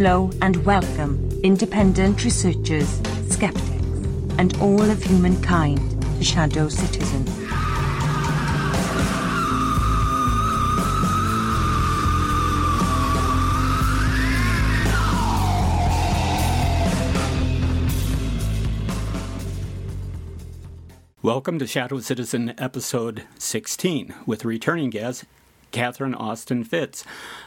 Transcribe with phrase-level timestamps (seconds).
[0.00, 2.88] Hello and welcome, independent researchers,
[3.28, 3.68] skeptics,
[4.38, 5.80] and all of humankind
[6.18, 7.24] to Shadow Citizen.
[21.22, 25.24] Welcome to Shadow Citizen episode 16 with returning guest
[25.70, 27.04] Catherine Austin Fitts.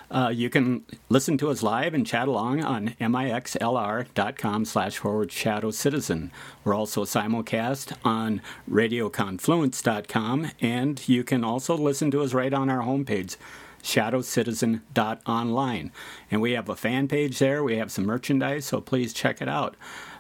[0.10, 5.72] Uh, you can listen to us live and chat along on mixlr.com slash forward shadow
[5.72, 6.32] citizen.
[6.64, 12.82] We're also simulcast on radioconfluence.com, and you can also listen to us right on our
[12.82, 13.38] homepage,
[13.84, 15.92] shadowcitizen.online.
[16.30, 17.64] And we have a fan page there.
[17.64, 19.76] We have some merchandise, so please check it out.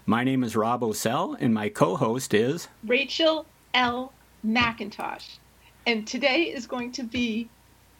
[0.06, 4.14] My name is Rob O'Sell, and my co host is Rachel L.
[4.46, 5.38] McIntosh.
[5.86, 7.50] And today is going to be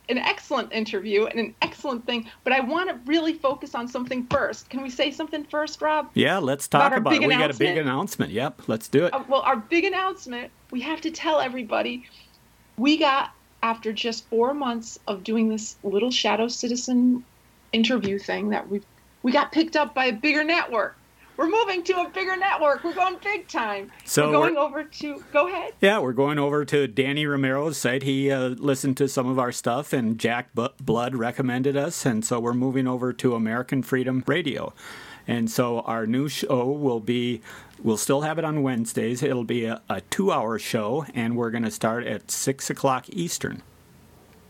[0.10, 4.26] an excellent interview and an excellent thing, but I want to really focus on something
[4.28, 4.70] first.
[4.70, 6.10] Can we say something first, Rob?
[6.14, 7.28] Yeah, let's talk about, about it.
[7.28, 8.32] We got a big announcement.
[8.32, 9.14] Yep, let's do it.
[9.14, 12.06] Uh, well, our big announcement, we have to tell everybody
[12.78, 13.32] we got,
[13.64, 17.24] after just four months of doing this little Shadow Citizen
[17.72, 18.82] interview thing, that we
[19.24, 20.98] we got picked up by a bigger network
[21.42, 22.84] we're moving to a bigger network.
[22.84, 23.92] We're going big time.
[24.06, 25.24] So we're going we're, over to.
[25.34, 25.74] Go ahead.
[25.82, 28.04] Yeah, we're going over to Danny Romero's site.
[28.04, 32.24] He uh, listened to some of our stuff, and Jack B- Blood recommended us, and
[32.24, 34.74] so we're moving over to American Freedom Radio.
[35.28, 37.42] And so our new show will be.
[37.82, 39.24] We'll still have it on Wednesdays.
[39.24, 43.64] It'll be a, a two-hour show, and we're going to start at six o'clock Eastern.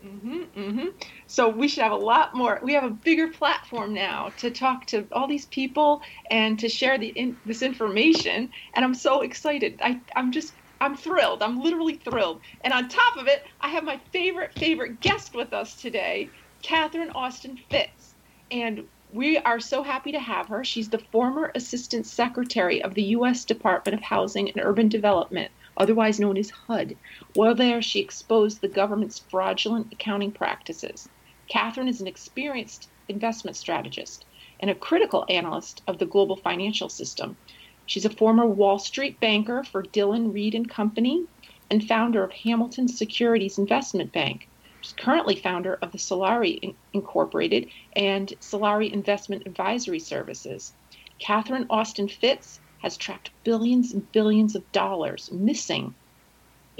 [0.04, 0.86] Mm-hmm, mm-hmm.
[1.28, 2.60] So we should have a lot more.
[2.62, 6.98] We have a bigger platform now to talk to all these people and to share
[6.98, 8.50] the in, this information.
[8.74, 9.80] And I'm so excited.
[9.82, 11.42] I, I'm just I'm thrilled.
[11.42, 12.40] I'm literally thrilled.
[12.62, 16.30] And on top of it, I have my favorite favorite guest with us today,
[16.62, 18.14] Catherine Austin Fitts.
[18.50, 20.64] and we are so happy to have her.
[20.64, 23.44] She's the former Assistant Secretary of the U.S.
[23.44, 26.96] Department of Housing and Urban Development otherwise known as HUD.
[27.34, 31.08] While there, she exposed the government's fraudulent accounting practices.
[31.48, 34.24] Catherine is an experienced investment strategist
[34.60, 37.36] and a critical analyst of the global financial system.
[37.84, 41.26] She's a former Wall Street banker for Dillon Read and Company
[41.68, 44.48] and founder of Hamilton Securities Investment Bank.
[44.82, 50.72] She's currently founder of the Solari Incorporated and Solari Investment Advisory Services.
[51.18, 55.94] Catherine Austin Fitts has tracked billions and billions of dollars missing,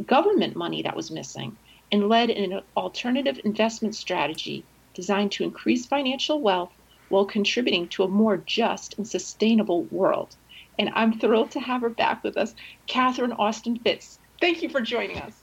[0.06, 1.56] government money that was missing,
[1.90, 4.64] and led an alternative investment strategy
[4.94, 6.72] designed to increase financial wealth
[7.08, 10.34] while contributing to a more just and sustainable world.
[10.78, 12.54] And I'm thrilled to have her back with us,
[12.86, 14.18] Catherine Austin Fitts.
[14.40, 15.36] Thank you for joining us.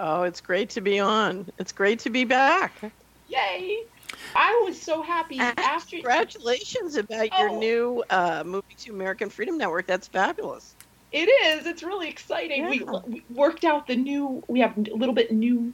[0.00, 1.48] Oh, it's great to be on.
[1.58, 2.72] It's great to be back.
[3.28, 3.76] Yay!
[4.34, 5.96] I was so happy after.
[5.96, 7.58] Congratulations about your oh.
[7.58, 9.86] new uh, moving to American Freedom Network.
[9.86, 10.74] That's fabulous.
[11.12, 11.66] It is.
[11.66, 12.64] It's really exciting.
[12.64, 12.70] Yeah.
[12.70, 14.42] We, we, worked out the new.
[14.48, 15.72] We have a little bit new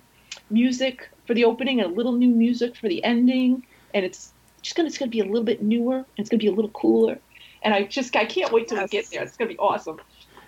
[0.50, 4.32] music for the opening and a little new music for the ending, and it's
[4.62, 4.88] just gonna.
[4.88, 5.96] It's gonna be a little bit newer.
[5.96, 7.18] And it's gonna be a little cooler,
[7.62, 8.84] and I just I can't wait till yes.
[8.84, 9.22] we get there.
[9.22, 10.00] It's gonna be awesome.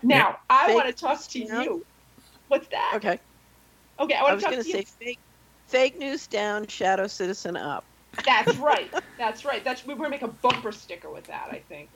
[0.03, 0.37] Now yeah.
[0.50, 1.84] I want to talk to you.
[2.49, 2.93] What's that?
[2.97, 3.19] Okay.
[3.99, 5.19] Okay, I, I was going to say fake,
[5.69, 7.84] fake news down, shadow citizen up.
[8.25, 8.93] That's right.
[9.19, 9.65] That's right.
[9.65, 11.49] That's we're gonna make a bumper sticker with that.
[11.50, 11.91] I think.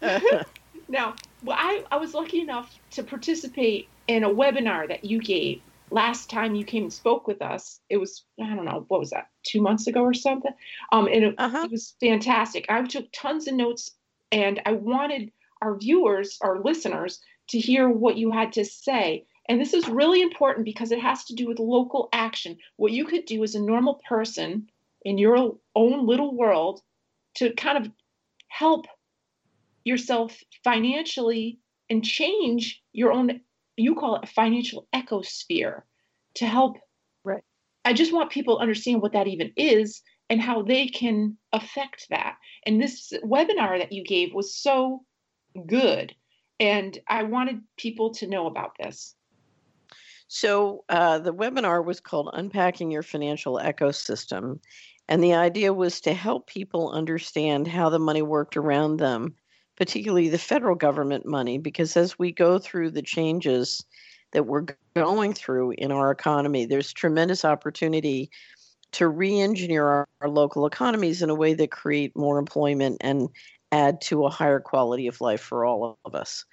[0.88, 5.62] now, well, I I was lucky enough to participate in a webinar that you gave
[5.90, 7.80] last time you came and spoke with us.
[7.88, 10.52] It was I don't know what was that two months ago or something.
[10.92, 11.64] Um, and it, uh-huh.
[11.64, 12.66] it was fantastic.
[12.68, 13.90] I took tons of notes,
[14.32, 19.24] and I wanted our viewers, our listeners, to hear what you had to say.
[19.48, 22.58] And this is really important because it has to do with local action.
[22.76, 24.68] What you could do as a normal person
[25.06, 26.80] in your own little world
[27.36, 27.90] to kind of
[28.48, 28.86] help
[29.84, 33.40] yourself financially and change your own
[33.76, 35.82] you call it a financial ecosphere
[36.34, 36.78] to help.
[37.24, 37.42] Right.
[37.84, 42.06] I just want people to understand what that even is and how they can affect
[42.10, 42.36] that.
[42.64, 45.04] And this webinar that you gave was so
[45.66, 46.14] good.
[46.58, 49.14] And i wanted people to know about this.
[50.28, 54.58] So uh, the webinar was called unpacking your financial ecosystem
[55.08, 59.34] and the idea was to help people understand how the money worked around them,
[59.76, 63.84] particularly the federal government money, because as we go through the changes
[64.32, 68.30] that we're going through in our economy, there's tremendous opportunity
[68.92, 73.28] to re engineer our, our, local economies in a way that create more employment and
[73.72, 76.44] add to a higher quality of life for all of us.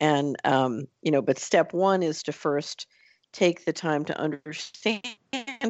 [0.00, 2.86] And, um, you know, but step one is to first
[3.36, 5.04] take the time to understand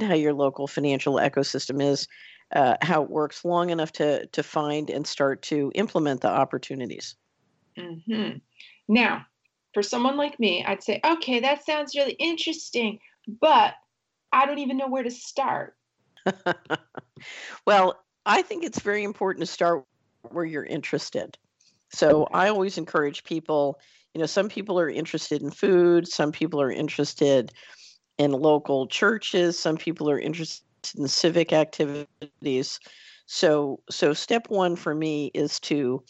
[0.00, 2.06] how your local financial ecosystem is
[2.54, 7.16] uh, how it works long enough to to find and start to implement the opportunities.
[7.76, 8.38] Mm-hmm.
[8.88, 9.26] Now,
[9.74, 13.00] for someone like me, I'd say, okay, that sounds really interesting,
[13.40, 13.74] but
[14.32, 15.74] I don't even know where to start.
[17.66, 19.84] well, I think it's very important to start
[20.30, 21.36] where you're interested.
[21.92, 23.80] So I always encourage people,
[24.16, 27.52] you know, some people are interested in food, some people are interested
[28.16, 30.64] in local churches, some people are interested
[30.96, 32.80] in civic activities.
[33.26, 36.02] So so step 1 for me is to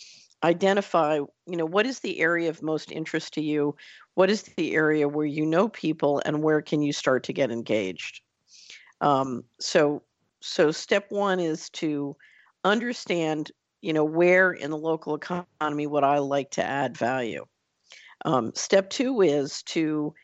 [0.44, 3.74] identify, you know, what is the area of most interest to you?
[4.14, 7.50] What is the area where you know people and where can you start to get
[7.50, 8.20] engaged?
[9.00, 10.04] Um, so
[10.40, 12.14] so step 1 is to
[12.62, 13.50] understand
[13.82, 17.44] you know where in the local economy would i like to add value
[18.24, 20.14] um, step two is to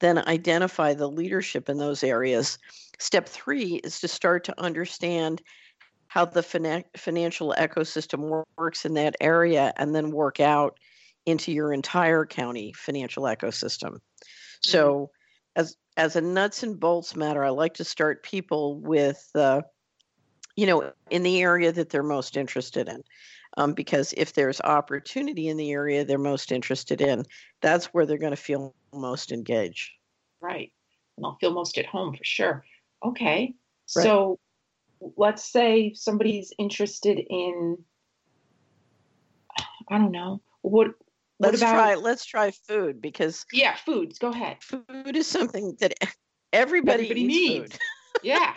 [0.00, 2.58] then identify the leadership in those areas
[2.98, 5.42] step three is to start to understand
[6.08, 10.78] how the fina- financial ecosystem works in that area and then work out
[11.26, 13.98] into your entire county financial ecosystem
[14.62, 15.60] so mm-hmm.
[15.60, 19.60] as as a nuts and bolts matter i like to start people with uh,
[20.60, 23.02] you know, in the area that they're most interested in.
[23.56, 27.24] Um, because if there's opportunity in the area they're most interested in,
[27.62, 29.90] that's where they're going to feel most engaged.
[30.42, 30.70] Right.
[31.16, 32.62] And they'll feel most at home for sure.
[33.02, 33.54] Okay.
[33.96, 34.02] Right.
[34.02, 34.38] So
[35.16, 37.78] let's say somebody's interested in,
[39.88, 40.88] I don't know, what
[41.38, 45.74] what let's about try let's try food because yeah foods go ahead food is something
[45.80, 45.94] that
[46.52, 47.78] everybody, everybody needs
[48.22, 48.52] yeah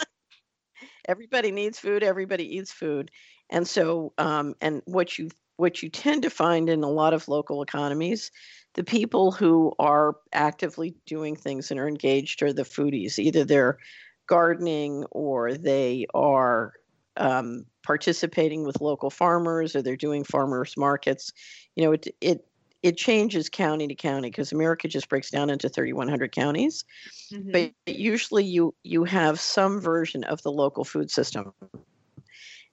[1.06, 3.12] everybody needs food everybody eats food.
[3.50, 7.28] And so um, and what you what you tend to find in a lot of
[7.28, 8.32] local economies
[8.76, 13.20] the people who are actively doing things and are engaged are the foodies.
[13.20, 13.78] Either they're
[14.28, 16.74] gardening or they are
[17.18, 21.32] um, participating with local farmers or they're doing farmers markets.
[21.76, 22.46] You know it it
[22.84, 26.84] it changes county to county because America just breaks down into 3,100 counties.
[27.32, 27.52] Mm-hmm.
[27.52, 31.54] But usually you you have some version of the local food system.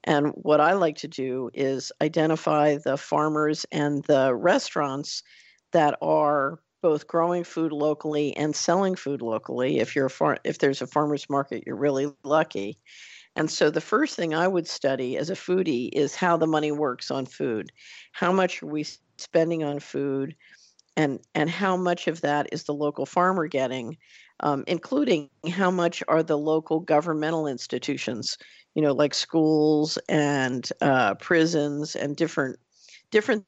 [0.05, 5.23] And what I like to do is identify the farmers and the restaurants
[5.73, 9.79] that are both growing food locally and selling food locally.
[9.79, 12.79] If you're a far, if there's a farmers market, you're really lucky.
[13.37, 16.73] And so the first thing I would study as a foodie is how the money
[16.73, 17.71] works on food.
[18.13, 18.85] How much are we
[19.21, 20.35] spending on food
[20.97, 23.97] and and how much of that is the local farmer getting
[24.41, 28.37] um, including how much are the local governmental institutions
[28.75, 32.59] you know like schools and uh, prisons and different
[33.11, 33.45] different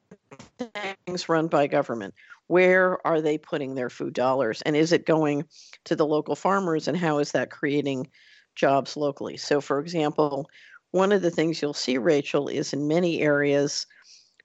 [1.07, 2.15] things run by government.
[2.49, 5.45] Where are they putting their food dollars and is it going
[5.85, 8.09] to the local farmers and how is that creating
[8.55, 9.37] jobs locally?
[9.37, 10.49] So for example
[10.91, 13.87] one of the things you'll see rachel is in many areas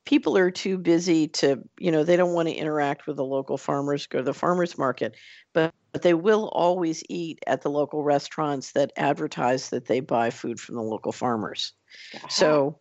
[0.07, 3.57] people are too busy to, you know, they don't want to interact with the local
[3.57, 5.15] farmers, go to the farmers market,
[5.53, 10.29] but, but they will always eat at the local restaurants that advertise that they buy
[10.29, 11.73] food from the local farmers.
[12.15, 12.27] Uh-huh.
[12.29, 12.79] So,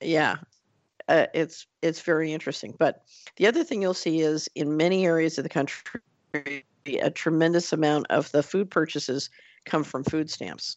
[0.00, 0.36] yeah,
[1.08, 2.72] uh, it's it's very interesting.
[2.78, 3.02] But
[3.36, 8.06] the other thing you'll see is in many areas of the country, a tremendous amount
[8.10, 9.28] of the food purchases
[9.64, 10.76] come from food stamps.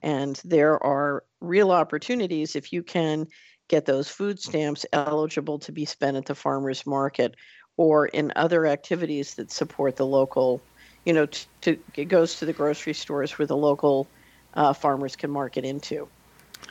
[0.00, 3.26] And there are real opportunities if you can
[3.68, 7.34] get those food stamps eligible to be spent at the farmers market
[7.76, 10.62] or in other activities that support the local
[11.04, 14.08] you know to, to it goes to the grocery stores where the local
[14.54, 16.08] uh, farmers can market into.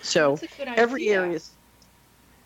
[0.01, 0.39] So
[0.75, 1.39] every area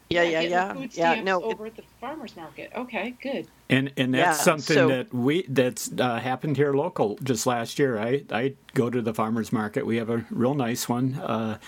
[0.10, 2.72] yeah yeah yeah yeah, yeah no over it, at the farmers market.
[2.75, 3.48] Okay good.
[3.70, 7.77] And and that's yeah, something so, that we that's uh, happened here local just last
[7.77, 8.00] year.
[8.00, 9.86] I i go to the farmers market.
[9.86, 11.15] We have a real nice one.
[11.15, 11.60] Uh,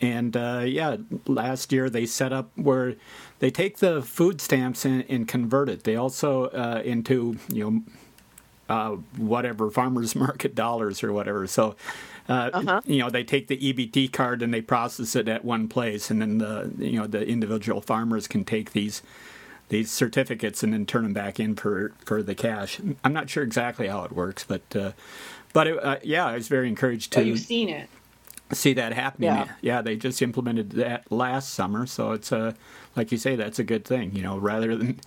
[0.00, 2.94] and uh, yeah, last year they set up where
[3.38, 5.84] they take the food stamps and, and convert it.
[5.84, 7.82] They also uh, into you know
[8.74, 11.46] uh, whatever farmers market dollars or whatever.
[11.46, 11.76] So.
[12.28, 12.80] Uh, uh-huh.
[12.84, 16.22] You know, they take the EBT card and they process it at one place, and
[16.22, 19.02] then the you know the individual farmers can take these
[19.68, 22.78] these certificates and then turn them back in for for the cash.
[23.02, 24.92] I'm not sure exactly how it works, but uh,
[25.52, 27.20] but it, uh, yeah, I was very encouraged to.
[27.20, 27.88] Oh, you've seen it
[28.52, 29.30] see that happening.
[29.30, 29.48] Yeah.
[29.60, 32.54] yeah, they just implemented that last summer, so it's a
[32.96, 34.14] like you say, that's a good thing.
[34.14, 35.00] You know, rather than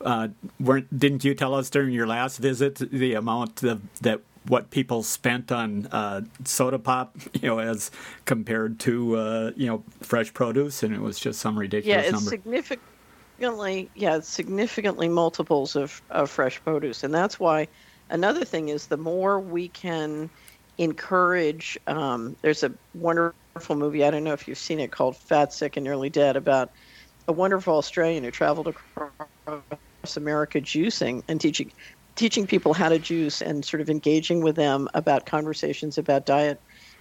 [0.00, 4.70] uh, weren't didn't you tell us during your last visit the amount of that what
[4.70, 7.90] people spent on uh, soda pop, you know, as
[8.24, 12.12] compared to uh, you know fresh produce, and it was just some ridiculous yeah, it's
[12.12, 12.30] number.
[12.30, 17.68] significantly, yeah, significantly multiples of, of fresh produce, and that's why
[18.08, 20.30] another thing is the more we can
[20.80, 21.78] encourage.
[21.86, 24.02] Um, there's a wonderful movie.
[24.02, 26.70] I don't know if you've seen it called Fat, Sick, and Nearly Dead about
[27.28, 31.70] a wonderful Australian who traveled across America juicing and teaching
[32.16, 36.60] teaching people how to juice and sort of engaging with them about conversations about diet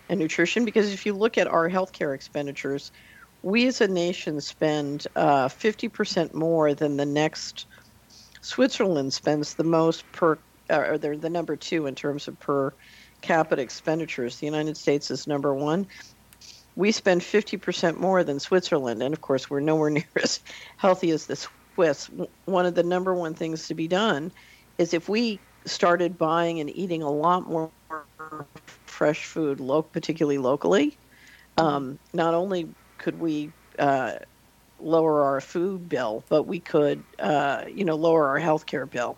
[0.09, 0.65] and nutrition.
[0.65, 2.91] Because if you look at our healthcare expenditures,
[3.41, 7.65] we as a nation spend uh, 50% more than the next.
[8.41, 10.37] Switzerland spends the most per,
[10.69, 12.73] or they're the number two in terms of per
[13.21, 14.37] capita expenditures.
[14.37, 15.87] The United States is number one.
[16.75, 20.39] We spend 50% more than Switzerland, and of course, we're nowhere near as
[20.77, 21.35] healthy as the
[21.75, 22.09] Swiss.
[22.45, 24.31] One of the number one things to be done
[24.77, 27.71] is if we started buying and eating a lot more
[28.85, 30.97] fresh food, lo- particularly locally,
[31.57, 34.13] um, not only could we uh,
[34.79, 39.17] lower our food bill, but we could, uh, you know, lower our healthcare bill.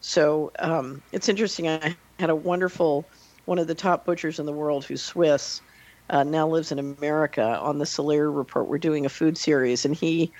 [0.00, 1.68] So um, it's interesting.
[1.68, 3.08] I had a wonderful,
[3.46, 5.62] one of the top butchers in the world who's Swiss,
[6.10, 8.68] uh, now lives in America on the Solari report.
[8.68, 10.30] We're doing a food series, and he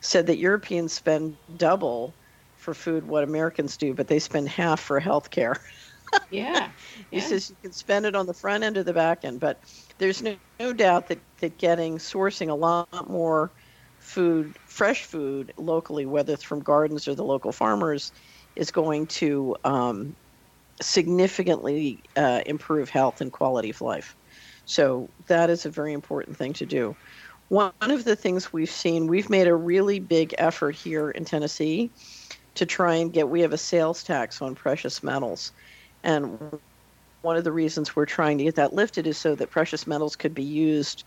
[0.00, 2.12] said that Europeans spend double
[2.56, 5.60] for food what Americans do, but they spend half for health care.
[6.30, 6.68] yeah.
[7.10, 7.22] he yeah.
[7.22, 9.60] says you can spend it on the front end or the back end, but
[9.98, 13.50] there's no, no doubt that, that getting sourcing a lot more
[13.98, 18.12] food, fresh food locally, whether it's from gardens or the local farmers,
[18.54, 20.14] is going to um,
[20.80, 24.16] significantly uh, improve health and quality of life.
[24.64, 26.96] So that is a very important thing to do.
[27.48, 31.92] One of the things we've seen, we've made a really big effort here in Tennessee
[32.56, 35.52] to try and get we have a sales tax on precious metals
[36.02, 36.38] and
[37.22, 40.14] one of the reasons we're trying to get that lifted is so that precious metals
[40.14, 41.04] could be used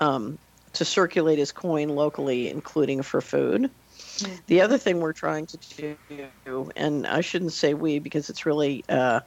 [0.00, 0.38] um,
[0.74, 3.70] to circulate as coin locally including for food.
[4.46, 8.84] The other thing we're trying to do and i shouldn't say we because it's really
[8.88, 9.20] uh,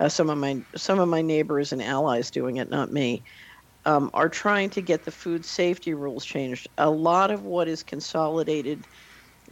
[0.00, 3.22] uh, some of my some of my neighbors and allies doing it not me
[3.84, 7.82] um, are trying to get the food safety rules changed a lot of what is
[7.82, 8.82] consolidated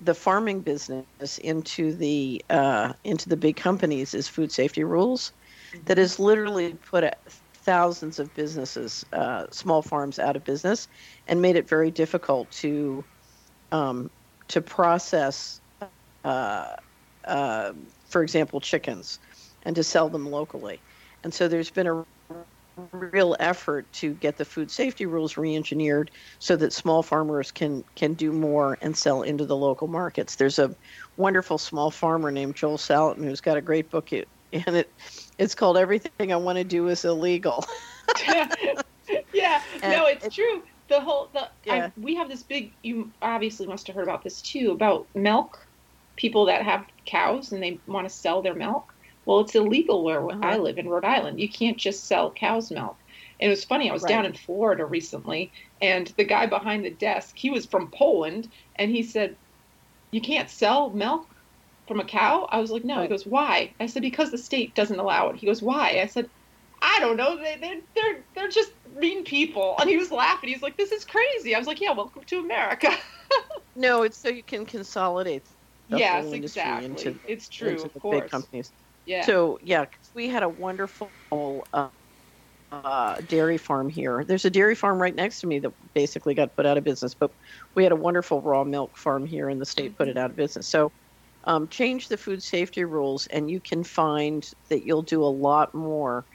[0.02, 5.33] the farming business into the uh, into the big companies is food safety rules
[5.73, 5.85] mm-hmm.
[5.85, 7.04] that has literally put
[7.64, 10.87] thousands of businesses, uh, small farms, out of business,
[11.26, 13.02] and made it very difficult to
[13.73, 14.11] um,
[14.49, 15.61] to process,
[16.25, 16.77] uh,
[17.25, 17.73] uh
[18.09, 19.19] for example, chickens,
[19.65, 20.81] and to sell them locally.
[21.23, 22.05] And so there's been a
[22.93, 28.15] real effort to get the food safety rules re-engineered so that small farmers can can
[28.15, 30.37] do more and sell into the local markets.
[30.37, 30.75] There's a
[31.17, 34.91] wonderful small farmer named Joel Salatin who's got a great book and it
[35.39, 37.65] it's called Everything I Want to Do is Illegal.
[39.33, 40.63] yeah, and no, it's, it's, true.
[40.88, 41.91] The whole the yeah.
[41.97, 42.73] I, we have this big.
[42.83, 45.67] You obviously must have heard about this too about milk.
[46.17, 50.25] People that have cows and they want to sell their milk well, it's illegal where
[50.26, 50.41] uh-huh.
[50.43, 51.41] I live in Rhode Island.
[51.41, 52.97] You can't just sell cow's milk.
[53.41, 53.91] And it was funny.
[53.91, 54.11] I was right.
[54.11, 55.50] down in Florida recently,
[55.83, 59.37] and the guy behind the desk, he was from Poland, and he said,
[60.12, 61.26] "You can't sell milk
[61.88, 63.03] from a cow." I was like, "No." Right.
[63.03, 66.07] He goes, "Why?" I said, "Because the state doesn't allow it." He goes, "Why?" I
[66.07, 66.31] said,
[66.85, 67.37] "I don't know.
[67.37, 70.50] They they they're they're just mean people." And he was laughing.
[70.50, 72.91] He's like, "This is crazy." I was like, "Yeah, welcome to America."
[73.76, 75.49] no, it's so you can consolidate.
[75.88, 76.85] yes, exactly.
[76.85, 77.71] Into, it's true.
[77.71, 78.21] Into of course.
[78.23, 78.73] Big companies.
[79.07, 79.25] Yeah.
[79.25, 81.12] So yeah, we had a wonderful
[81.73, 81.88] uh,
[82.73, 84.25] uh, dairy farm here.
[84.26, 87.14] There's a dairy farm right next to me that basically got put out of business,
[87.14, 87.31] but
[87.75, 90.37] we had a wonderful raw milk farm here, and the state put it out of
[90.37, 90.69] business.
[90.69, 90.93] So
[91.45, 95.75] um, change the food safety rules, and you can find that you'll do a lot
[95.75, 96.26] more.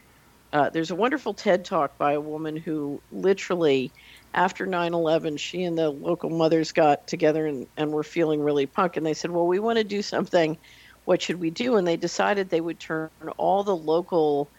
[0.51, 3.93] Uh, there's a wonderful TED talk by a woman who literally,
[4.33, 8.65] after 9 11, she and the local mothers got together and, and were feeling really
[8.65, 8.97] punk.
[8.97, 10.57] And they said, Well, we want to do something
[11.05, 11.75] what should we do?
[11.75, 14.51] And they decided they would turn all the local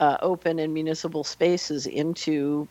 [0.00, 2.68] uh, open and municipal spaces into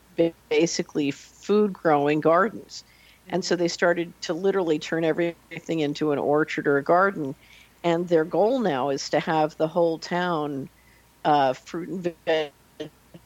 [0.49, 2.83] basically food growing gardens.
[3.29, 7.35] And so they started to literally turn everything into an orchard or a garden.
[7.83, 10.69] And their goal now is to have the whole town
[11.25, 12.53] uh, fruit and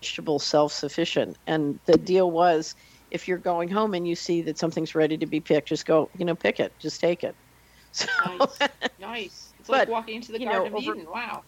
[0.01, 1.37] vegetable self sufficient.
[1.47, 2.75] And the deal was
[3.11, 6.11] if you're going home and you see that something's ready to be picked, just go,
[6.15, 7.35] you know, pick it, just take it.
[7.91, 8.69] So, nice.
[8.99, 9.53] nice.
[9.57, 11.07] It's but, like walking into the Garden know, of over, Eden.
[11.11, 11.41] Wow.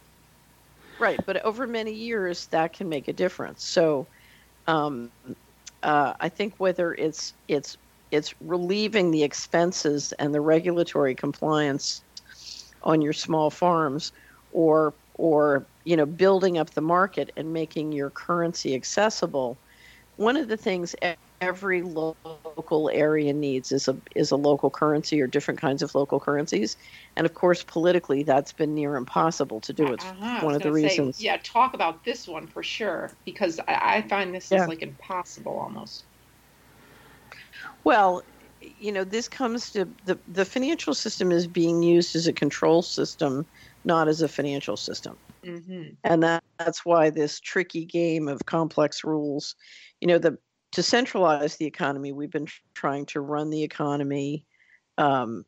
[1.00, 3.67] Right, but over many years, that can make a difference.
[3.67, 4.08] So,
[4.65, 5.12] um,
[5.84, 7.77] uh, I think whether it's it's
[8.10, 12.03] it's relieving the expenses and the regulatory compliance
[12.81, 14.12] on your small farms,
[14.50, 19.62] or or you know building up the market and making your currency accessible.
[20.18, 20.96] One of the things
[21.41, 26.20] every local area needs is a is a local currency or different kinds of local
[26.20, 26.77] currencies,
[27.15, 29.91] and of course politically that's been near impossible to do.
[29.91, 31.18] It's Uh-huh, one of the say, reasons.
[31.18, 34.63] yeah, talk about this one for sure because I, I find this Yeah.
[34.63, 36.08] is like impossible almost.
[37.84, 38.24] Well,
[38.62, 42.82] you know, this comes to the the financial system is being used as a control
[42.82, 43.48] system,
[43.83, 45.17] not as a financial system.
[45.45, 49.55] hmm and that, that's why this tricky game of complex rules
[50.00, 50.38] you know the
[50.71, 54.45] to centralize the economy we've been trying to run the economy
[54.97, 55.45] um,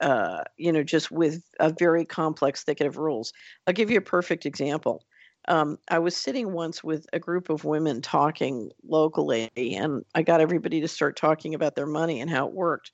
[0.00, 3.32] uh, you know just with a very complex thicket of rules.
[3.66, 5.04] I'll give you a perfect example.
[5.48, 10.40] Um, i was sitting once with a group of women talking locally and i got
[10.40, 12.90] everybody to start talking about their money and how it worked.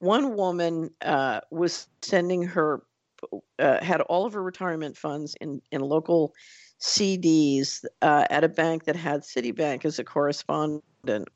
[0.00, 2.82] One woman uh, was sending her
[3.58, 6.34] uh, had all of her retirement funds in in local
[6.80, 11.28] CDs uh, at a bank that had Citibank as a correspondent,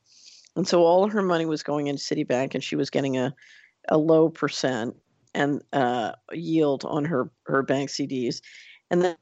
[0.56, 3.34] and so all her money was going into Citibank, and she was getting a
[3.88, 4.96] a low percent
[5.34, 8.40] and uh, yield on her her bank CDs,
[8.90, 9.16] and then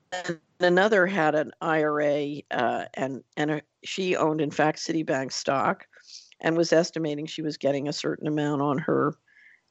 [0.60, 5.86] another had an IRA, uh, and and a, she owned in fact Citibank stock,
[6.40, 9.14] and was estimating she was getting a certain amount on her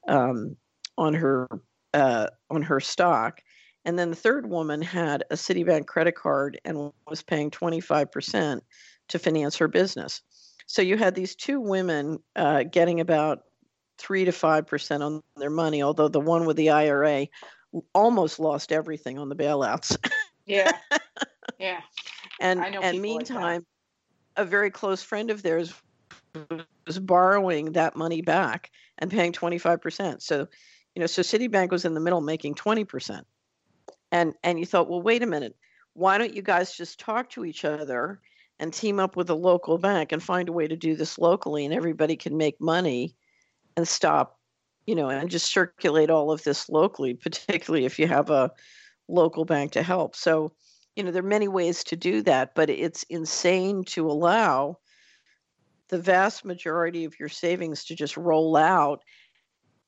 [0.08, 0.56] um,
[0.96, 1.48] on her
[1.94, 3.40] uh, on her stock.
[3.84, 8.60] And then the third woman had a Citibank credit card and was paying 25%
[9.08, 10.22] to finance her business.
[10.66, 13.44] So you had these two women uh, getting about
[13.96, 17.26] three to five percent on their money, although the one with the IRA
[17.94, 19.96] almost lost everything on the bailouts.
[20.46, 20.72] Yeah,
[21.58, 21.80] yeah.
[22.40, 23.66] and and people like meantime,
[24.36, 25.74] a very close friend of theirs
[26.86, 30.22] was borrowing that money back and paying 25%.
[30.22, 30.48] So,
[30.98, 33.22] you know, so Citibank was in the middle making 20%.
[34.10, 35.54] And and you thought, well, wait a minute,
[35.92, 38.20] why don't you guys just talk to each other
[38.58, 41.64] and team up with a local bank and find a way to do this locally
[41.64, 43.14] and everybody can make money
[43.76, 44.40] and stop,
[44.86, 48.50] you know, and just circulate all of this locally, particularly if you have a
[49.06, 50.16] local bank to help.
[50.16, 50.50] So,
[50.96, 54.78] you know, there are many ways to do that, but it's insane to allow
[55.90, 59.04] the vast majority of your savings to just roll out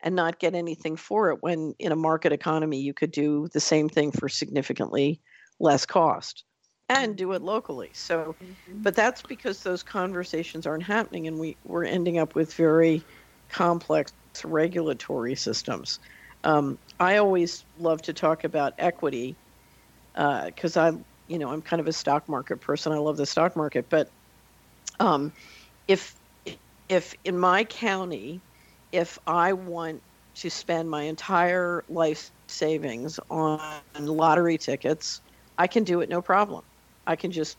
[0.03, 3.61] and not get anything for it when in a market economy you could do the
[3.61, 5.21] same thing for significantly
[5.59, 6.45] less cost
[6.89, 7.93] and do it locally.
[7.95, 8.83] So Mhm.
[8.83, 13.07] but that's because those conversations aren't happening and we, we're ending up with very
[13.51, 14.13] complex
[14.45, 15.99] regulatory systems.
[16.45, 19.39] Um, I always love to talk about equity
[20.15, 20.93] because I,
[21.27, 22.93] you know, I'm kind of a stock market person.
[22.93, 24.09] I love the stock market, but
[25.01, 25.33] um,
[25.89, 26.15] if
[26.89, 28.45] if in my county,
[28.93, 30.03] if I want
[30.37, 33.61] to spend my entire life savings on
[33.99, 35.21] lottery tickets,
[35.59, 36.65] I can do it no problem.
[37.07, 37.57] I can just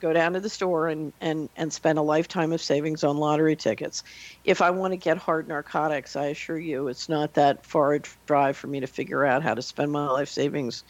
[0.00, 3.56] go down to the store and, and, and spend a lifetime of savings on lottery
[3.56, 4.02] tickets.
[4.44, 8.00] If I want to get hard narcotics, I assure you it's not that far a
[8.26, 10.84] drive for me to figure out how to spend my life savings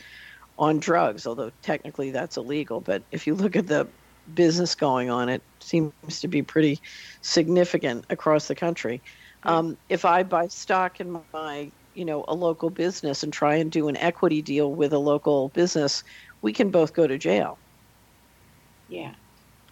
[0.59, 2.81] on drugs, although technically that's illegal.
[2.81, 3.87] But if you look at the
[4.35, 6.81] business going on, it seems to be pretty
[7.21, 9.03] significant across the country.
[9.45, 13.71] Um, if I buy stock in my, you know, a local business and try and
[13.71, 16.03] do an equity deal with a local business,
[16.43, 17.59] we can both go to jail.
[18.89, 19.15] Yeah.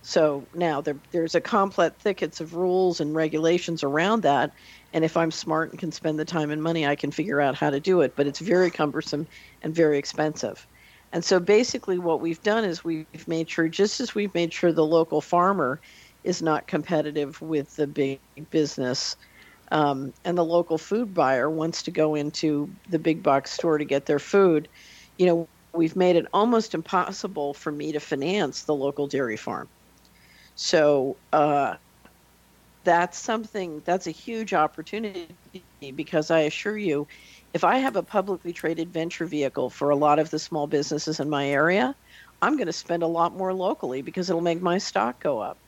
[0.03, 4.51] So now there, there's a complex thickets of rules and regulations around that.
[4.93, 7.55] And if I'm smart and can spend the time and money, I can figure out
[7.55, 8.15] how to do it.
[8.17, 9.27] But it's very cumbersome
[9.63, 10.67] and very expensive.
[11.13, 14.73] And so basically, what we've done is we've made sure, just as we've made sure
[14.73, 15.81] the local farmer
[16.25, 19.15] is not competitive with the big business,
[19.73, 23.87] um, and the local food buyer wants to go into the big box store to
[23.87, 24.69] get their food,
[25.17, 29.71] you know, we've made it almost impossible for me to finance the local dairy farm.
[30.55, 31.77] So uh,
[32.85, 35.39] that's something that's a huge opportunity
[35.81, 37.07] because I assure you,
[37.55, 41.19] if I have a publicly traded venture vehicle for a lot of the small businesses
[41.19, 41.95] in my area,
[42.43, 45.59] I'm going to spend a lot more locally because it'll make my stock go up.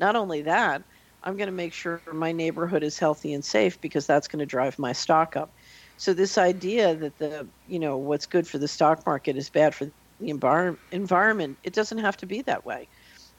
[0.00, 0.82] Not only that,
[1.28, 4.46] I'm going to make sure my neighborhood is healthy and safe because that's going to
[4.46, 5.52] drive my stock up.
[5.98, 9.74] So this idea that the you know what's good for the stock market is bad
[9.74, 9.92] for the
[10.32, 12.88] envir- environment, it doesn't have to be that way.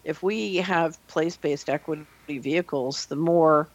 [0.04, 3.71] If we have place-based equity vehicles, the more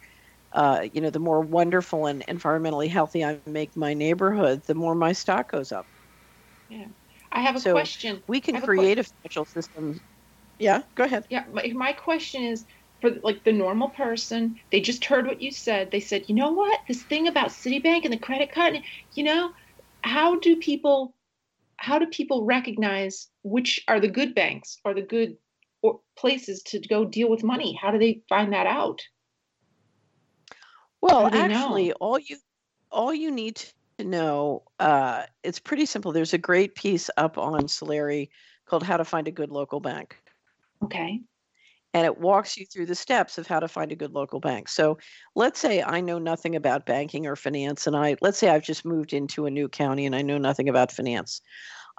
[0.53, 4.95] uh, you know, the more wonderful and environmentally healthy I make my neighborhood, the more
[4.95, 5.87] my stock goes up.
[6.69, 6.85] Yeah,
[7.33, 8.21] I have a So, question.
[8.29, 9.99] We can have a create a financial system.
[10.57, 11.25] Yeah, go ahead.
[11.29, 12.65] Yeah, my, my question is
[13.01, 15.91] for like the normal person, they just heard what you said.
[15.91, 18.79] They said, you know what, this thing about Citibank and the credit card,
[19.13, 19.51] you know,
[20.01, 21.15] how do people,
[21.77, 25.37] how do people recognize which are the good banks or the good
[25.81, 27.77] or places to go deal with money?
[27.79, 29.01] How do they find that out?
[31.01, 31.95] Well, actually, know?
[32.01, 32.37] all you
[32.91, 33.61] all you need
[33.99, 36.11] to know uh, it's pretty simple.
[36.11, 38.29] There's a great piece up on Solari
[38.65, 40.17] called "How to Find a Good Local Bank."
[40.83, 41.21] Okay.
[41.95, 44.67] And it walks you through the steps of how to find a good local bank.
[44.67, 44.97] So,
[45.33, 48.83] let's say I know nothing about banking or finance, and I let's say I've just
[48.83, 51.39] moved into a new county and I know nothing about finance.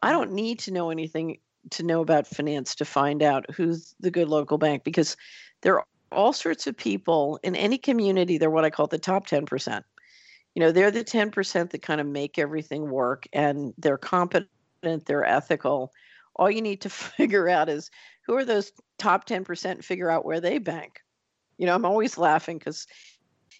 [0.02, 1.38] I don't need to know anything
[1.70, 5.16] to know about finance to find out who's the good local bank because
[5.62, 8.38] there are all sorts of people in any community.
[8.38, 9.82] They're what I call the top 10%.
[10.54, 14.48] You know, they're the 10% that kind of make everything work and they're competent,
[14.82, 15.92] they're ethical.
[16.36, 17.90] All you need to figure out is
[18.26, 21.00] who are those top 10% and figure out where they bank.
[21.58, 22.86] You know, I'm always laughing because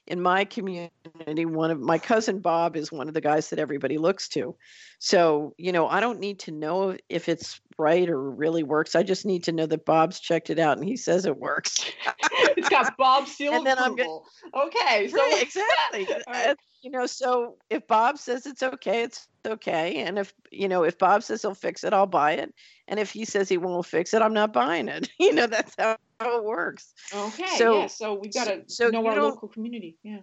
[0.06, 3.98] in my community one of my cousin bob is one of the guys that everybody
[3.98, 4.56] looks to.
[4.98, 8.94] So you know i don't need to know if it's right or really works.
[8.94, 11.84] I just need to know that bob's checked it out and he says it works
[12.56, 14.26] it's got Bob seal and then approval.
[14.44, 16.56] i'm gonna, okay so right, exactly uh, right.
[16.82, 20.98] you know so if bob says it's okay it's okay and if you know if
[20.98, 22.52] bob says he'll fix it i'll buy it
[22.88, 25.74] and if he says he won't fix it i'm not buying it you know that's
[25.78, 26.94] how how it works.
[27.14, 27.56] Okay.
[27.56, 27.86] So, yeah.
[27.86, 29.96] So we've got to so know our local community.
[30.02, 30.20] Yeah.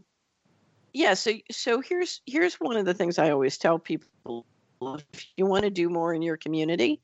[0.94, 1.14] Yeah.
[1.14, 4.46] So so here's here's one of the things I always tell people:
[4.82, 7.02] if you want to do more in your community,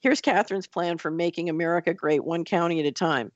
[0.00, 3.32] here's Catherine's plan for making America great, one county at a time.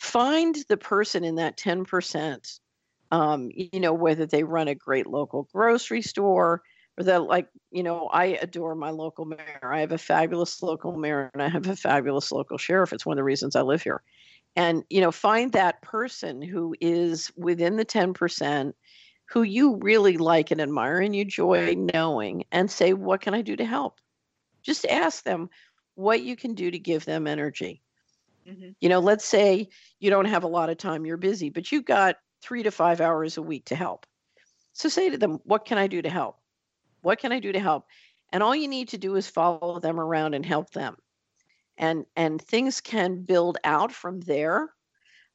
[0.00, 2.58] Find the person in that ten percent.
[3.12, 6.62] Um, you know whether they run a great local grocery store
[6.96, 9.60] or that like you know i adore my local mayor.
[9.62, 12.94] I have a fabulous local mayor and i have a fabulous local sheriff.
[12.94, 14.02] It's one of the reasons i live here.
[14.56, 18.72] And you know find that person who is within the 10%
[19.26, 23.42] who you really like and admire and you enjoy knowing and say what can i
[23.42, 24.00] do to help?
[24.62, 25.50] Just ask them
[25.94, 27.82] what you can do to give them energy
[28.50, 28.70] mm-hmm.
[28.80, 31.84] you know let's say you don't have a lot of time you're busy but you've
[31.84, 34.06] got three to five hours a week to help.
[34.72, 36.38] So say to them what can i do to help?
[37.02, 37.86] What can i do to help?
[38.32, 40.96] And all you need to do is follow them around and help them.
[41.76, 44.70] And and things can build out from there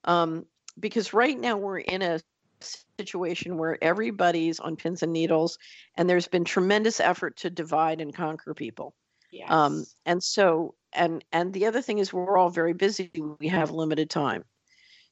[0.03, 0.45] um,
[0.79, 2.19] because right now we're in a
[2.97, 5.57] situation where everybody's on pins and needles
[5.95, 8.95] and there's been tremendous effort to divide and conquer people.
[9.33, 9.51] Um, yes.
[9.51, 13.71] um, and so and and the other thing is we're all very busy we have
[13.71, 14.43] limited time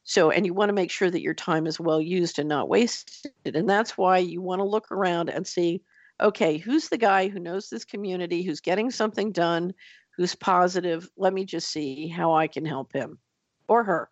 [0.03, 2.69] so and you want to make sure that your time is well used and not
[2.69, 5.81] wasted and that's why you want to look around and see
[6.21, 9.73] okay who's the guy who knows this community who's getting something done
[10.17, 11.09] who's positive.
[11.17, 13.19] Let me just see how I can help him
[13.67, 14.09] or her.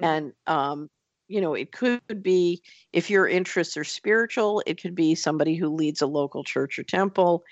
[0.00, 0.04] Mm-hmm.
[0.04, 0.90] And, um,
[1.28, 5.68] you know, it could be if your interests are spiritual, it could be somebody who
[5.68, 7.42] leads a local church or temple.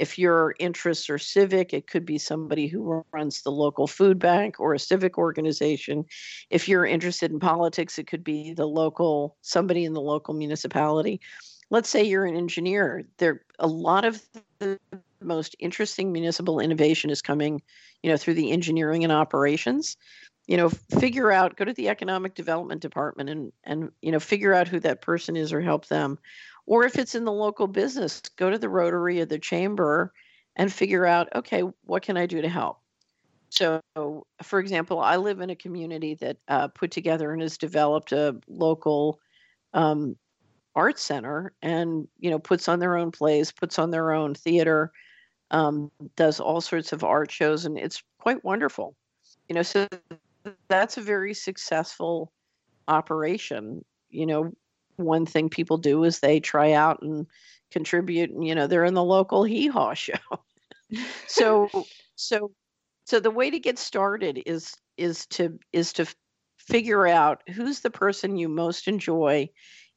[0.00, 4.58] If your interests are civic, it could be somebody who runs the local food bank
[4.58, 6.06] or a civic organization.
[6.48, 11.20] If you're interested in politics, it could be the local somebody in the local municipality.
[11.68, 13.04] Let's say you're an engineer.
[13.18, 14.22] There a lot of
[14.58, 14.78] the
[15.20, 17.60] most interesting municipal innovation is coming,
[18.02, 19.98] you know, through the engineering and operations.
[20.46, 24.54] You know, figure out, go to the economic development department and and you know, figure
[24.54, 26.18] out who that person is or help them.
[26.70, 30.12] Or if it's in the local business, go to the Rotary or the chamber
[30.54, 32.78] and figure out, okay, what can I do to help?
[33.48, 33.80] So,
[34.40, 38.36] for example, I live in a community that uh, put together and has developed a
[38.46, 39.18] local
[39.74, 40.16] um,
[40.76, 44.92] art center, and you know puts on their own plays, puts on their own theater,
[45.50, 48.94] um, does all sorts of art shows, and it's quite wonderful.
[49.48, 49.88] You know, so
[50.68, 52.30] that's a very successful
[52.86, 53.84] operation.
[54.10, 54.52] You know,
[55.00, 57.26] one thing people do is they try out and
[57.70, 58.30] contribute.
[58.30, 60.14] And, you know, they're in the local hee haw show.
[61.26, 61.68] so,
[62.16, 62.52] so,
[63.04, 66.06] so the way to get started is is to is to
[66.58, 69.48] figure out who's the person you most enjoy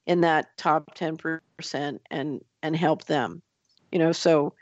[0.05, 3.41] in that top 10% and and help them
[3.91, 4.53] you know so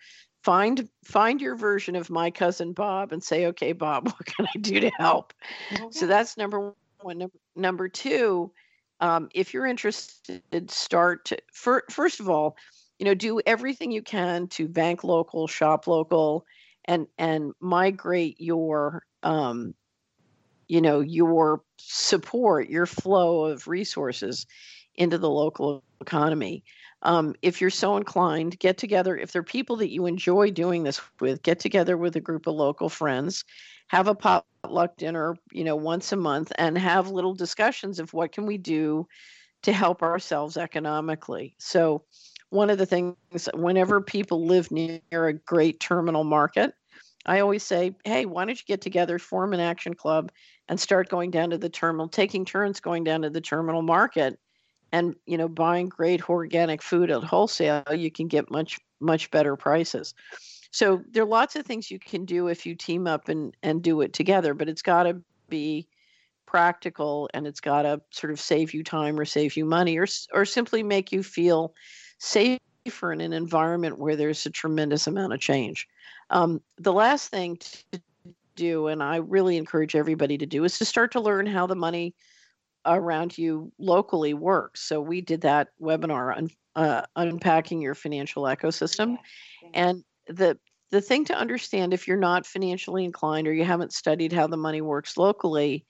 [0.43, 4.59] find find your version of my cousin Bob and say, okay, Bob, what can I
[4.59, 5.33] do to help?
[5.73, 5.83] Okay.
[5.91, 7.17] So that's number one.
[7.17, 8.51] Number, number two,
[9.01, 12.55] um, if you're interested, start to, for, first of all,
[12.99, 16.45] you know, do everything you can to bank local, shop local,
[16.85, 19.73] and and migrate your um,
[20.67, 24.45] you know your support, your flow of resources
[24.95, 26.63] into the local economy
[27.03, 29.17] um, if you're so inclined, get together.
[29.17, 32.47] If there are people that you enjoy doing this with, get together with a group
[32.47, 33.43] of local friends,
[33.87, 34.15] have a
[34.63, 38.57] potluck dinner, you know, once a month, and have little discussions of what can we
[38.57, 39.07] do
[39.63, 41.55] to help ourselves economically.
[41.59, 42.03] So,
[42.49, 43.15] one of the things,
[43.53, 46.73] whenever people live near a great terminal market,
[47.25, 50.31] I always say, hey, why don't you get together, form an action club,
[50.67, 54.37] and start going down to the terminal, taking turns going down to the terminal market
[54.91, 59.55] and you know buying great organic food at wholesale you can get much much better
[59.55, 60.13] prices
[60.71, 63.81] so there are lots of things you can do if you team up and and
[63.81, 65.87] do it together but it's got to be
[66.45, 70.07] practical and it's got to sort of save you time or save you money or
[70.33, 71.73] or simply make you feel
[72.19, 75.87] safer in an environment where there's a tremendous amount of change.
[76.29, 78.01] Um, the last thing to
[78.55, 81.75] do and i really encourage everybody to do is to start to learn how the
[81.75, 82.13] money
[82.85, 84.81] around you locally works.
[84.81, 89.17] So we did that webinar on uh, unpacking your financial ecosystem,
[89.73, 90.57] and the
[90.91, 94.57] the thing to understand if you're not financially inclined or you haven't studied how the
[94.57, 95.85] money works locally,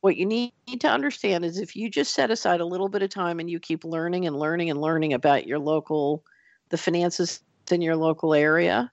[0.00, 3.10] what you need to understand is if you just set aside a little bit of
[3.10, 6.22] time and you keep learning and learning and learning about your local
[6.68, 8.90] the finances in your local area,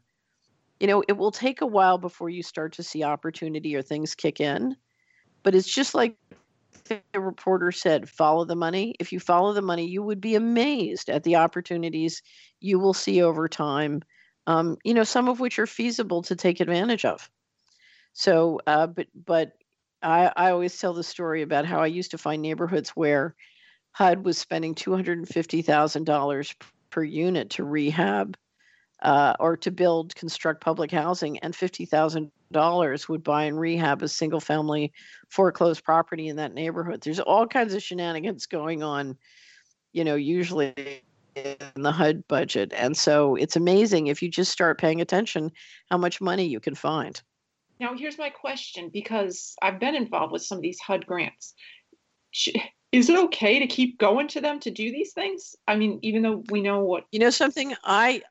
[0.79, 4.15] you know, it will take a while before you start to see opportunity or things
[4.15, 4.75] kick in.
[5.43, 6.15] But it's just like
[6.87, 8.95] the reporter said, follow the money.
[8.99, 12.21] If you follow the money, you would be amazed at the opportunities
[12.59, 14.01] you will see over time,
[14.47, 17.29] um, you know, some of which are feasible to take advantage of.
[18.13, 19.53] So, uh, but, but
[20.01, 23.35] I, I always tell the story about how I used to find neighborhoods where
[23.93, 26.55] HUD was spending $250,000
[26.89, 28.37] per unit to rehab
[29.01, 34.39] uh, or to build, construct public housing, and $50,000 would buy and rehab a single
[34.39, 34.93] family
[35.29, 37.01] foreclosed property in that neighborhood.
[37.01, 39.17] There's all kinds of shenanigans going on,
[39.91, 41.03] you know, usually
[41.35, 42.73] in the HUD budget.
[42.75, 45.51] And so it's amazing if you just start paying attention
[45.89, 47.21] how much money you can find.
[47.79, 51.53] Now, here's my question because I've been involved with some of these HUD grants.
[52.91, 55.55] Is it okay to keep going to them to do these things?
[55.67, 58.21] I mean, even though we know what you know, something I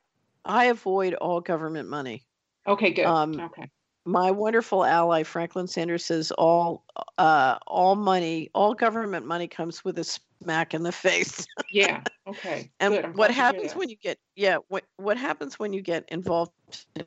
[0.45, 2.25] I avoid all government money.
[2.67, 3.07] Okay, good.
[3.07, 3.71] Um, okay.
[4.07, 6.85] My wonderful ally Franklin Sanders says all
[7.19, 11.47] uh, all money, all government money comes with a smack in the face.
[11.71, 12.03] yeah.
[12.27, 12.71] Okay.
[12.79, 16.53] and what happens when you get yeah what what happens when you get involved
[16.95, 17.05] in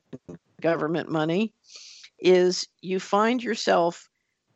[0.60, 1.54] government money
[2.20, 4.10] is you find yourself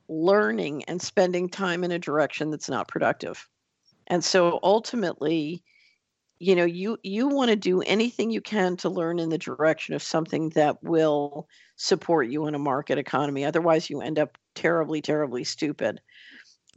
[0.10, 3.48] learning and spending time in a direction that's not productive.
[4.08, 5.64] And so ultimately,
[6.40, 9.96] you know you you want to do anything you can to learn in the direction
[9.96, 11.48] of something that will
[11.78, 16.02] support you in a market economy otherwise you end up terribly terribly stupid.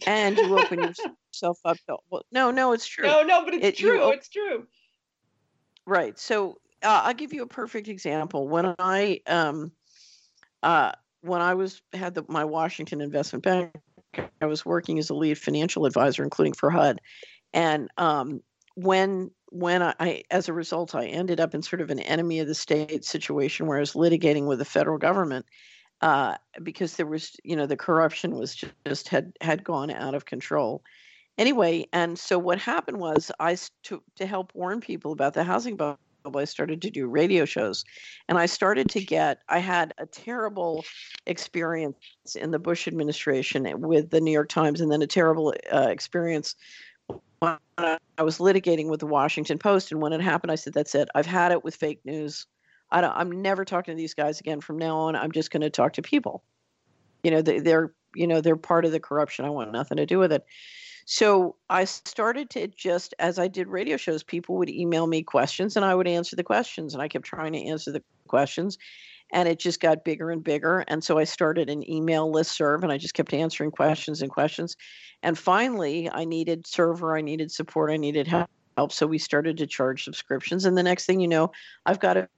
[0.07, 0.81] And you open
[1.33, 3.07] yourself up to well, no no it's true.
[3.07, 4.66] No no but it's it, true op- it's true.
[5.87, 8.49] Right so uh, i'll give you a perfect example.
[8.49, 9.73] When i um
[10.62, 10.92] uh
[11.23, 13.73] when i was had the, my washington investment bank
[14.40, 17.01] i was working as a lead financial advisor including for hud
[17.53, 18.40] and um
[18.75, 22.40] when when I, I, as a result, I ended up in sort of an enemy
[22.40, 25.46] of the state situation where I was litigating with the federal government
[26.00, 30.14] uh, because there was, you know, the corruption was just, just had had gone out
[30.14, 30.82] of control.
[31.36, 35.76] Anyway, and so what happened was I to to help warn people about the housing
[35.76, 35.98] bubble.
[36.36, 37.82] I started to do radio shows,
[38.28, 39.38] and I started to get.
[39.48, 40.84] I had a terrible
[41.26, 41.96] experience
[42.36, 46.54] in the Bush administration with the New York Times, and then a terrible uh, experience
[47.40, 50.94] when I was litigating with the Washington Post, and when it happened, I said, "That's
[50.94, 51.09] it.
[51.14, 52.46] I've had it with fake news.
[52.90, 55.16] I don't, I'm never talking to these guys again from now on.
[55.16, 56.44] I'm just going to talk to people.
[57.22, 59.44] You know, they, they're you know they're part of the corruption.
[59.44, 60.44] I want nothing to do with it."
[61.07, 65.74] So I started to just, as I did radio shows, people would email me questions,
[65.74, 68.79] and I would answer the questions, and I kept trying to answer the questions,
[69.33, 70.85] and it just got bigger and bigger.
[70.88, 74.31] And so I started an email list serve, and I just kept answering questions and
[74.31, 74.77] questions
[75.23, 78.49] and finally, I needed server, I needed support, I needed help.
[78.90, 80.64] So we started to charge subscriptions.
[80.64, 81.53] And the next thing you know,
[81.85, 82.29] I've got a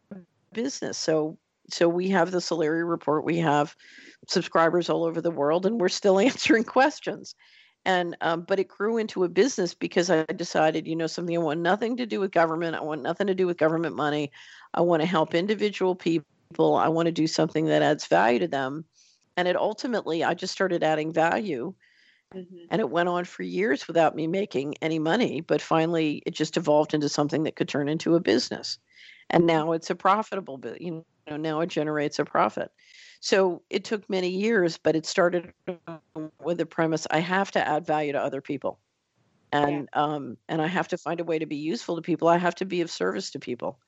[0.53, 0.99] business.
[0.99, 1.39] So
[1.71, 3.25] so we have the Solari report.
[3.25, 3.77] We have
[4.27, 7.37] subscribers all over the world, and we're still answering questions.
[7.85, 11.41] And um, but it grew into a business because I decided, you know, something I
[11.41, 12.77] want nothing to do with government.
[12.77, 14.33] I want nothing to do with government money.
[14.75, 16.27] I want to help individual people.
[16.61, 18.85] I want to do something that adds value to them.
[19.37, 21.75] And it ultimately, I just started adding value
[22.35, 22.57] Mm-hmm.
[22.71, 26.57] And it went on for years without me making any money, but finally it just
[26.57, 28.79] evolved into something that could turn into a business.
[29.31, 32.71] And now it's a profitable, you know, now it generates a profit.
[33.21, 35.53] So it took many years, but it started
[36.43, 38.79] with the premise I have to add value to other people.
[39.53, 40.03] And yeah.
[40.03, 42.27] um, and I have to find a way to be useful to people.
[42.27, 43.79] I have to be of service to people.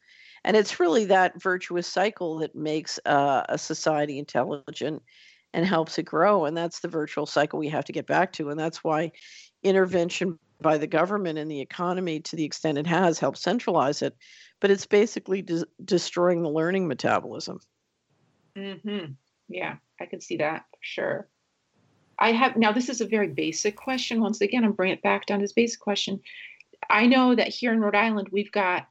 [0.44, 5.02] And it's really that virtuous cycle that makes uh, a society intelligent
[5.54, 6.44] and helps it grow.
[6.44, 8.50] And that's the virtual cycle we have to get back to.
[8.50, 9.12] And that's why
[9.62, 14.14] intervention by the government and the economy, to the extent it has, helped centralize it.
[14.61, 17.61] But it's basically de- destroying the learning metabolism.
[18.57, 19.12] Mm-hmm.
[19.48, 21.28] Yeah, I can see that for sure.
[22.18, 22.72] I have now.
[22.72, 24.20] This is a very basic question.
[24.20, 26.20] Once again, I'm bringing it back down to this basic question.
[26.88, 28.87] I know that here in Rhode Island, we've got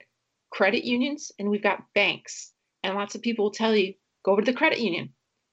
[0.54, 2.52] credit unions and we've got banks,
[2.84, 5.10] and lots of people will tell you go over to the credit union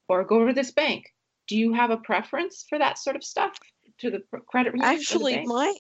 [0.08, 1.06] or go over to this bank.
[1.48, 3.58] Do you have a preference for that sort of stuff
[3.98, 4.88] to the credit union?
[4.88, 5.74] Actually, my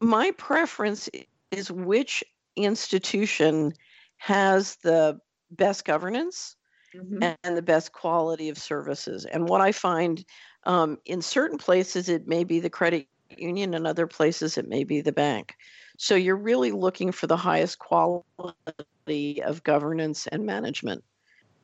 [0.00, 1.08] my preference
[1.50, 2.24] is which
[2.56, 3.72] institution
[4.16, 5.18] has the
[5.50, 6.56] best governance
[6.94, 7.32] mm-hmm.
[7.44, 9.24] and the best quality of services.
[9.24, 10.24] And what I find
[10.64, 14.84] um, in certain places, it may be the credit union, and other places, it may
[14.84, 15.56] be the bank.
[15.98, 21.04] So you're really looking for the highest quality of governance and management.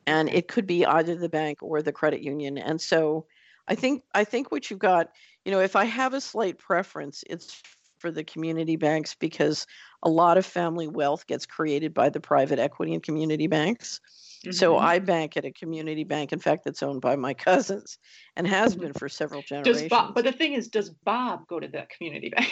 [0.07, 2.57] And it could be either the bank or the credit union.
[2.57, 3.25] And so
[3.67, 5.09] I think I think what you've got,
[5.43, 7.61] you know, if I have a slight preference, it's
[7.99, 9.65] for the community banks because
[10.03, 13.99] a lot of family wealth gets created by the private equity and community banks.
[14.45, 14.51] Mm-hmm.
[14.51, 17.97] So I bank at a community bank, in fact, that's owned by my cousins
[18.35, 18.83] and has mm-hmm.
[18.83, 19.81] been for several generations.
[19.81, 22.51] Does Bob, but the thing is, does Bob go to that community bank?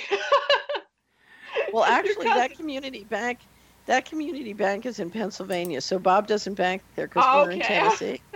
[1.73, 3.39] well, actually, that community bank,
[3.85, 7.59] that community bank is in Pennsylvania, so Bob doesn't bank there because oh, we're in
[7.59, 8.21] Tennessee.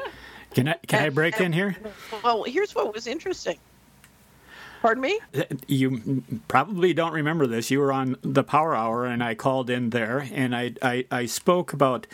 [0.53, 1.75] Can I can I break in here?
[2.23, 3.59] Well, here's what was interesting.
[4.81, 5.19] Pardon me?
[5.35, 7.71] Uh, you probably don't remember this.
[7.71, 11.25] You were on the Power Hour, and I called in there, and I I, I
[11.25, 12.07] spoke about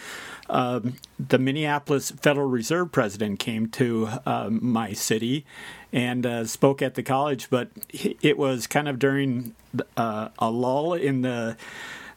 [0.50, 5.46] um, the Minneapolis Federal Reserve president came to um, my city
[5.92, 9.56] and uh, spoke at the college, but it was kind of during
[9.98, 11.58] uh, a lull in the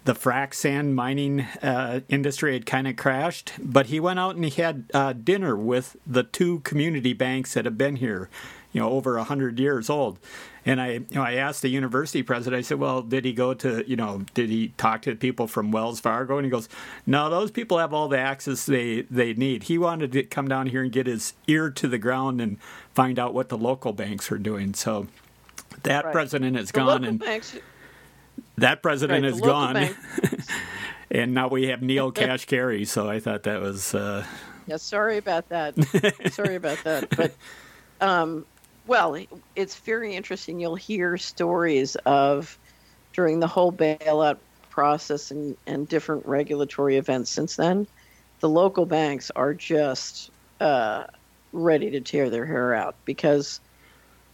[0.05, 4.45] the frac sand mining uh, industry had kind of crashed, but he went out and
[4.45, 8.31] he had uh, dinner with the two community banks that have been here
[8.73, 10.19] you know over a hundred years old.
[10.67, 12.59] And I, you know, I asked the university president.
[12.59, 15.71] I said, "Well, did he go to, you know, did he talk to people from
[15.71, 16.69] Wells Fargo?" And he goes,
[17.07, 19.65] "No, those people have all the access they they need.
[19.65, 22.61] He wanted to come down here and get his ear to the ground and
[22.93, 25.07] find out what the local banks are doing." So
[25.85, 26.13] that right.
[26.13, 27.57] president is the gone, and banks,
[28.59, 29.95] that president right, is gone.
[31.13, 32.89] and now we have Neil Cash Kashkari.
[32.89, 33.95] So I thought that was.
[33.95, 34.27] Uh...
[34.67, 35.75] Yeah, sorry about that.
[36.33, 37.35] sorry about that, but.
[37.99, 38.45] Um,
[38.87, 39.17] well,
[39.55, 40.61] it's very interesting.
[40.61, 42.59] You'll hear stories of
[43.13, 44.39] during the whole bailout
[44.71, 47.87] process and, and different regulatory events since then.
[48.41, 51.05] The local banks are just uh,
[51.53, 53.61] ready to tear their hair out because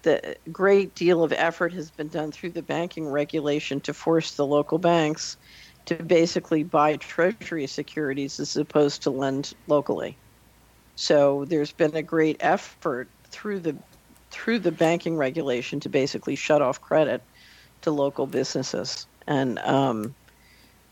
[0.02, 4.46] the great deal of effort has been done through the banking regulation to force the
[4.46, 5.36] local banks
[5.86, 10.18] to basically buy treasury securities as opposed to lend locally.
[10.96, 13.76] So there's been a great effort through the
[14.32, 17.22] through the banking regulation to basically shut off credit
[17.82, 20.14] to local businesses, and um,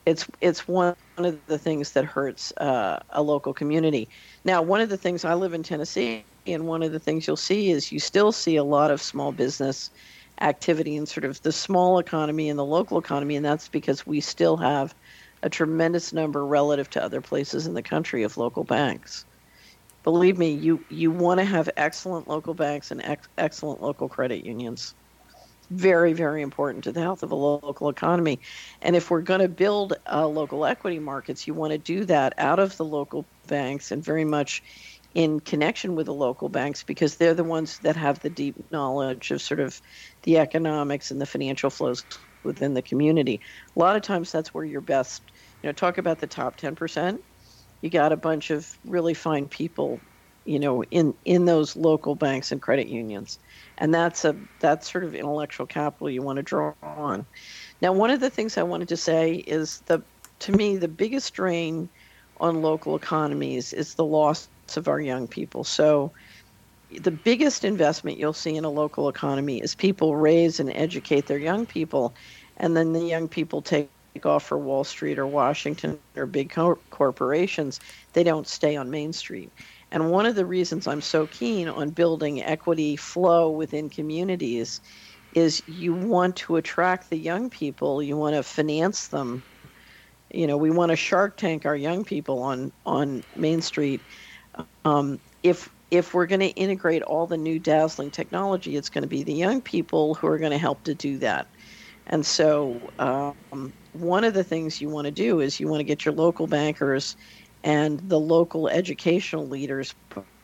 [0.07, 4.09] it's it's one of the things that hurts uh, a local community.
[4.45, 7.37] Now, one of the things I live in Tennessee, and one of the things you'll
[7.37, 9.91] see is you still see a lot of small business
[10.43, 14.21] activity in sort of the small economy and the local economy, and that's because we
[14.21, 14.95] still have
[15.43, 19.25] a tremendous number relative to other places in the country of local banks
[20.05, 24.45] believe me, you you want to have excellent local banks and ex- excellent local credit
[24.45, 24.95] unions.
[25.71, 28.41] Very, very important to the health of a local economy.
[28.83, 32.35] And if we're going to build uh, local equity markets, you want to do that
[32.39, 34.63] out of the local banks and very much
[35.15, 39.31] in connection with the local banks because they're the ones that have the deep knowledge
[39.31, 39.81] of sort of
[40.23, 42.05] the economics and the financial flows
[42.43, 43.41] within the community.
[43.77, 45.23] A lot of times that's where you're best.
[45.63, 47.19] You know, talk about the top 10%
[47.83, 50.05] you got a bunch of really fine people
[50.45, 53.39] you know in in those local banks and credit unions.
[53.79, 57.27] And that's a that's sort of intellectual capital you want to draw on.
[57.83, 60.03] Now one of the things i wanted to say is the
[60.41, 61.91] to me the biggest drain
[62.39, 65.65] on local economies is the loss of our young people.
[65.65, 66.13] So
[66.91, 71.39] the biggest investment you'll see in a local economy is people raise and educate their
[71.39, 72.15] young people
[72.57, 76.83] and then the young people take off for Wall Street or Washington or big co-
[76.91, 77.79] corporations,
[78.13, 79.53] they don't stay on Main Street.
[79.91, 84.81] And one of the reasons I'm so keen on building equity flow within communities
[85.33, 89.45] is you want to attract the young people, you want to finance them.
[90.33, 94.05] You know, we want to shark tank our young people on on Main Street.
[94.85, 99.09] Um, if if we're going to integrate all the new dazzling technology, it's going to
[99.09, 101.49] be the young people who are going to help to do that.
[102.11, 105.85] And so, um, one of the things you want to do is you want to
[105.85, 107.17] get your local bankers
[107.63, 109.95] and the local educational leaders,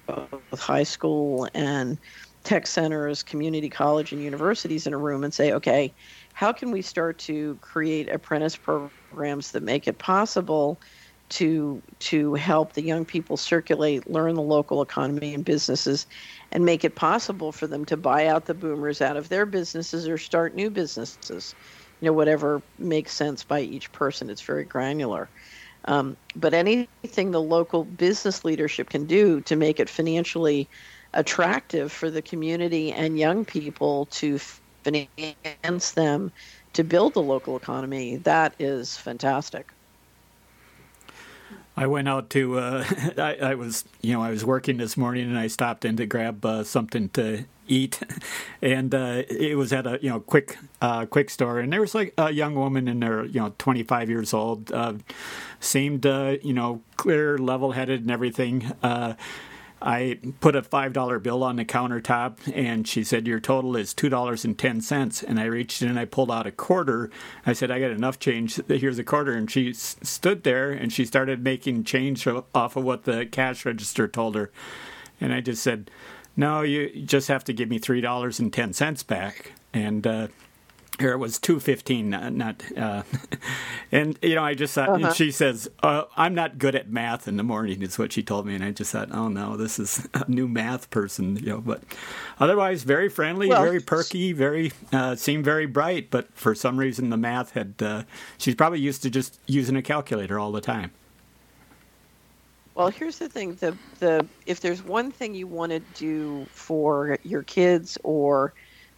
[0.07, 1.99] both high school and
[2.45, 5.93] tech centers, community college, and universities in a room and say, okay,
[6.35, 10.79] how can we start to create apprentice programs that make it possible
[11.31, 16.07] to to help the young people circulate, learn the local economy and businesses,
[16.53, 20.09] and make it possible for them to buy out the boomers out of their businesses
[20.09, 21.55] or start new businesses.
[22.01, 24.31] You know, whatever makes sense by each person.
[24.31, 25.31] It's very granular.
[25.87, 30.69] Um, but anything the local business leadership can do to make it financially
[31.15, 34.39] attractive for the community and young people to
[34.85, 36.33] finance them
[36.75, 39.76] to build the local economy, that is fantastic.
[41.77, 42.59] I went out to.
[42.59, 42.85] Uh,
[43.19, 46.07] I, I, was, you know, I was working this morning, and I stopped in to
[46.07, 48.01] grab uh, something to eat,
[48.63, 51.95] and uh, it was at a you know quick uh, quick store, and there was
[51.95, 54.95] like a young woman in there, you know, 25 years old, uh,
[55.61, 58.73] seemed uh, you know clear, level headed, and everything
[59.87, 65.23] I put a $5 bill on the countertop and she said, Your total is $2.10.
[65.23, 67.09] And I reached in and I pulled out a quarter.
[67.47, 68.61] I said, I got enough change.
[68.67, 69.33] Here's a quarter.
[69.35, 73.65] And she s- stood there and she started making change off of what the cash
[73.65, 74.51] register told her.
[75.21, 75.89] And I just said,
[76.37, 79.53] No, you just have to give me $3.10 back.
[79.73, 80.29] And uh,
[80.99, 83.03] here it was 215 uh, not uh,
[83.93, 85.13] and you know i just thought uh-huh.
[85.13, 88.47] she says uh, i'm not good at math in the morning is what she told
[88.47, 91.61] me and i just thought oh no this is a new math person you know
[91.61, 91.83] but
[92.41, 97.11] otherwise very friendly well, very perky very uh, seemed very bright but for some reason
[97.11, 98.03] the math had uh,
[98.39, 100.91] she's probably used to just using a calculator all the time
[102.75, 107.17] well, here's the thing: the the if there's one thing you want to do for
[107.23, 108.53] your kids or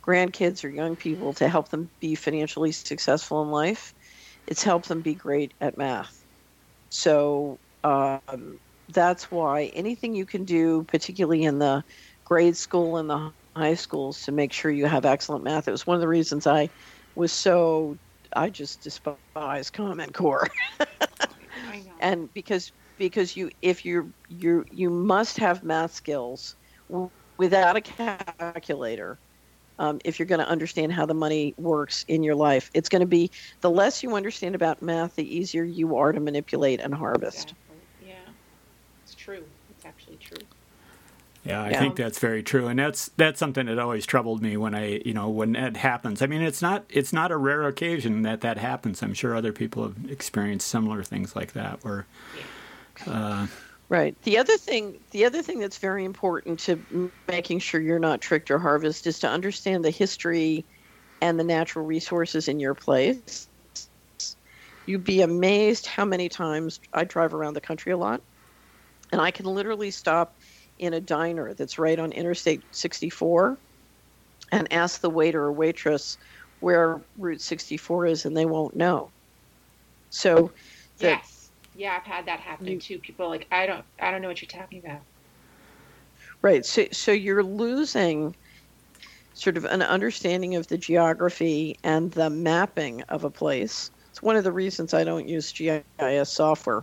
[0.08, 3.92] grandkids or young people to help them be financially successful in life,
[4.46, 6.24] it's helped them be great at math.
[6.90, 11.84] So um, that's why anything you can do, particularly in the
[12.24, 15.68] grade school and the high schools, to make sure you have excellent math.
[15.68, 16.70] It was one of the reasons I
[17.14, 17.98] was so
[18.34, 20.48] I just despise Common Core,
[22.00, 26.56] and because because you if you you you must have math skills
[27.38, 29.20] without a calculator
[29.78, 32.70] um, if you're going to understand how the money works in your life.
[32.74, 36.20] It's going to be the less you understand about math, the easier you are to
[36.20, 37.50] manipulate and harvest.
[37.50, 38.08] Exactly.
[38.08, 38.14] Yeah,
[39.04, 39.44] it's true.
[39.70, 40.46] It's actually true.
[41.44, 41.78] Yeah, I yeah.
[41.78, 45.14] think that's very true, and that's that's something that always troubled me when I, you
[45.14, 46.20] know, when that happens.
[46.20, 49.02] I mean, it's not it's not a rare occasion that that happens.
[49.02, 52.06] I'm sure other people have experienced similar things like that, where.
[53.06, 53.12] Yeah.
[53.12, 53.46] Uh,
[53.90, 54.20] Right.
[54.22, 58.50] The other thing, the other thing that's very important to making sure you're not tricked
[58.50, 60.66] or harvest is to understand the history
[61.20, 63.48] and the natural resources in your place.
[64.86, 68.22] You'd be amazed how many times I drive around the country a lot,
[69.12, 70.36] and I can literally stop
[70.78, 73.60] in a diner that's right on Interstate 64
[74.52, 76.18] and ask the waiter or waitress
[76.60, 79.12] where Route 64 is, and they won't know.
[80.10, 80.52] So,
[80.98, 81.37] yes
[81.78, 82.98] yeah, I've had that happen you, too.
[82.98, 85.00] People like, I don't, I don't know what you're talking about.
[86.42, 86.66] Right.
[86.66, 88.34] So, so you're losing
[89.34, 93.90] sort of an understanding of the geography and the mapping of a place.
[94.10, 96.82] It's one of the reasons I don't use GIS software.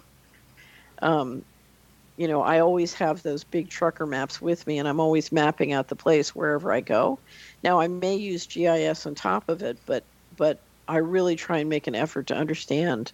[1.01, 1.43] Um,
[2.15, 5.73] you know, I always have those big trucker maps with me, and I'm always mapping
[5.73, 7.19] out the place wherever I go.
[7.61, 10.05] Now, I may use GIS on top of it, but
[10.37, 13.11] but I really try and make an effort to understand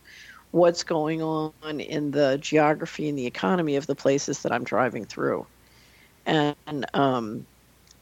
[0.52, 5.06] what's going on in the geography and the economy of the places that I'm driving
[5.06, 5.46] through.
[6.26, 7.46] And um,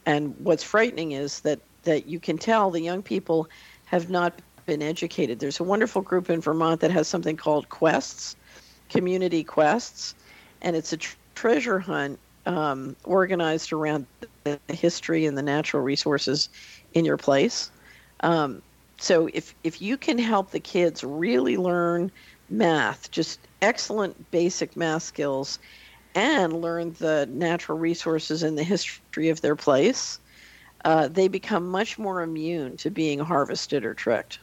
[0.06, 3.48] and what's frightening is that that you can tell the young people
[3.86, 4.34] have not
[4.66, 5.40] been educated.
[5.40, 8.36] There's a wonderful group in Vermont that has something called Quests,
[8.90, 10.16] Community Quests,
[10.62, 14.06] and it's a tr- treasure hunt um, organized around
[14.44, 16.50] the history and the natural resources
[16.94, 17.72] in your place.
[18.22, 18.62] Um,
[19.00, 22.12] so if if you can help the kids really learn
[22.50, 25.60] math, just excellent basic math skills,
[26.16, 30.20] and learn the natural resources and the history of their place,
[30.86, 34.40] uh, they become much more immune to being harvested or tricked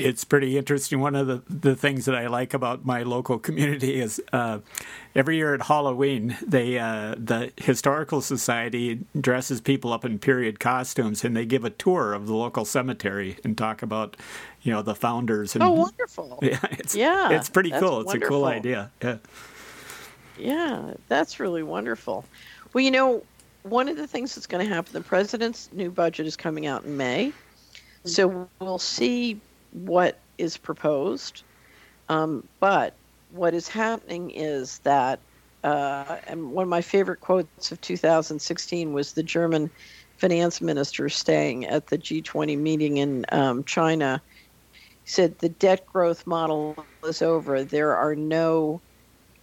[0.00, 1.00] it's pretty interesting.
[1.00, 4.60] One of the, the things that I like about my local community is uh,
[5.14, 11.24] every year at Halloween, they uh, the historical society dresses people up in period costumes,
[11.24, 14.16] and they give a tour of the local cemetery and talk about,
[14.62, 15.54] you know, the founders.
[15.54, 16.38] And, oh, wonderful!
[16.50, 18.00] Yeah, it's, yeah, it's pretty cool.
[18.00, 18.36] It's wonderful.
[18.36, 18.90] a cool idea.
[19.02, 19.18] Yeah,
[20.38, 22.24] yeah, that's really wonderful.
[22.72, 23.22] Well, you know,
[23.62, 26.84] one of the things that's going to happen, the president's new budget is coming out
[26.84, 27.32] in May.
[28.04, 29.40] So we'll see
[29.72, 31.42] what is proposed.
[32.08, 32.94] Um, but
[33.32, 35.20] what is happening is that,
[35.62, 39.70] uh, and one of my favorite quotes of 2016 was the German
[40.16, 44.20] finance minister staying at the G20 meeting in um, China
[45.04, 47.64] said the debt growth model is over.
[47.64, 48.80] There are no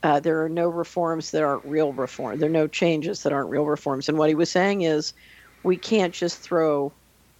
[0.04, 2.40] uh, there are no reforms that aren't real reform.
[2.40, 4.08] There are no changes that aren't real reforms.
[4.08, 5.14] And what he was saying is,
[5.64, 6.94] we can't just throw,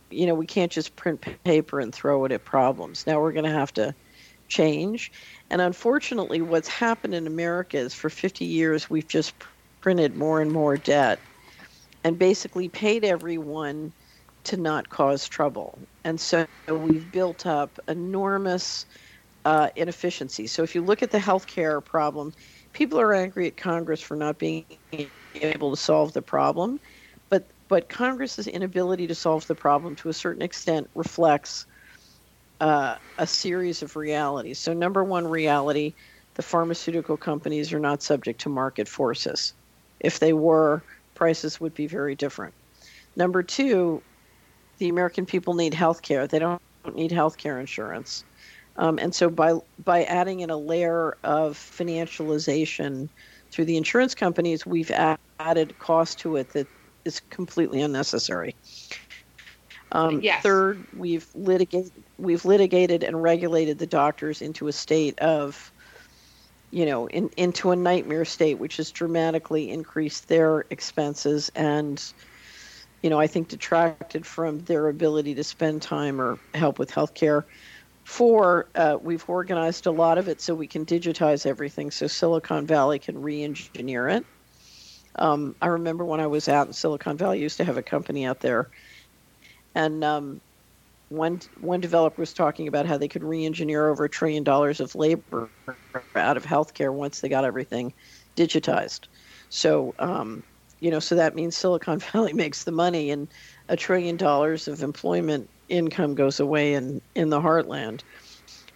[0.10, 3.06] you know, we can't just print paper and throw it at problems.
[3.06, 3.94] Now we're going to have to
[4.48, 5.12] change.
[5.50, 9.34] And unfortunately, what's happened in America is for 50 years we've just
[9.82, 11.22] printed more and more debt,
[12.04, 13.94] and basically paid everyone
[14.46, 15.88] to not cause trouble.
[16.04, 18.86] And so we've built up enormous
[19.46, 20.48] uh, inefficiency.
[20.48, 22.34] So if you look at the healthcare problem,
[22.74, 24.66] people are angry at Congress for not being
[25.36, 26.80] able to solve the problem,
[27.68, 31.66] but Congress's inability to solve the problem to a certain extent reflects
[32.60, 34.60] uh, a series of realities.
[34.60, 35.94] So number one reality,
[36.36, 39.54] the pharmaceutical companies are not subject to market forces.
[40.00, 40.84] If they were,
[41.16, 42.54] prices would be very different.
[43.16, 44.02] Number two,
[44.78, 46.28] the American people need health care.
[46.28, 46.62] They don't
[46.94, 48.24] need health care insurance.
[48.76, 53.10] Um, and so by by adding in a layer of financialization
[53.52, 54.92] through the insurance companies, we've
[55.40, 56.68] added cost to it that
[57.08, 58.56] is completely unnecessary.
[59.92, 60.44] Um, yes.
[60.44, 65.72] Third, we've litigated we've litigated and regulated the doctors into a state of,
[66.72, 72.04] you know, in, into a nightmare state, which has dramatically increased their expenses and
[73.04, 77.44] you know, I think detracted from their ability to spend time or help with healthcare.
[78.04, 82.66] Four, uh, we've organized a lot of it so we can digitize everything so Silicon
[82.66, 84.26] Valley can re engineer it.
[85.16, 87.84] Um, I remember when I was out in Silicon Valley, I used to have a
[87.84, 88.70] company out there.
[89.76, 90.42] And um,
[91.10, 94.82] one, one developer was talking about how they could re engineer over a trillion dollars
[94.82, 95.54] of labor
[96.16, 97.94] out of healthcare once they got everything
[98.38, 99.08] digitized.
[99.50, 100.44] So, um,
[100.80, 103.32] you know, so that means Silicon Valley makes the money and
[103.70, 108.04] a trillion dollars of employment income goes away in, in the heartland.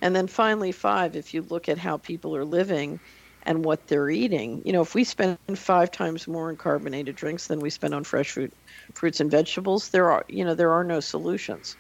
[0.02, 3.02] And then finally, five, if you look at how people are living
[3.44, 7.48] and what they're eating, you know, if we spend five times more on carbonated drinks
[7.48, 8.54] than we spend on fresh fruit,
[8.96, 11.78] fruits and vegetables, there are, you know, there are no solutions.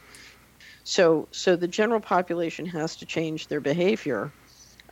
[0.84, 4.34] So, so the general population has to change their behavior,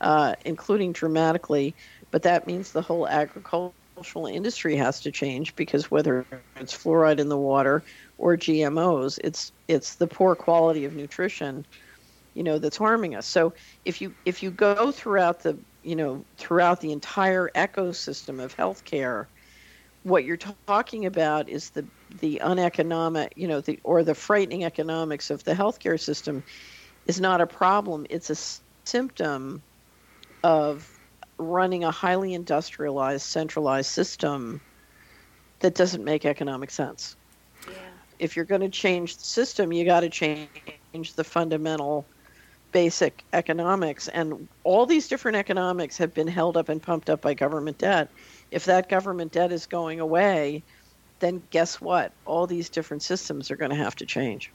[0.00, 1.76] uh, including dramatically,
[2.10, 7.28] but that means the whole agricultural industry has to change because whether it's fluoride in
[7.28, 7.84] the water
[8.18, 11.64] or GMOs, it's it's the poor quality of nutrition,
[12.34, 13.26] you know, that's harming us.
[13.28, 13.54] So
[13.84, 19.26] if you if you go throughout the you know throughout the entire ecosystem of healthcare,
[20.02, 21.84] what you're talking about is the
[22.20, 26.42] the uneconomic, you know, the or the frightening economics of the healthcare system
[27.06, 28.06] is not a problem.
[28.10, 29.62] It's a symptom
[30.42, 30.98] of
[31.38, 34.60] running a highly industrialized, centralized system
[35.60, 37.16] that doesn't make economic sense.
[37.66, 37.74] Yeah.
[38.18, 42.04] If you're going to change the system, you got to change the fundamental
[42.72, 44.08] basic economics.
[44.08, 48.10] And all these different economics have been held up and pumped up by government debt.
[48.50, 50.62] If that government debt is going away,
[51.20, 52.12] then guess what?
[52.26, 54.50] All these different systems are going to have to change.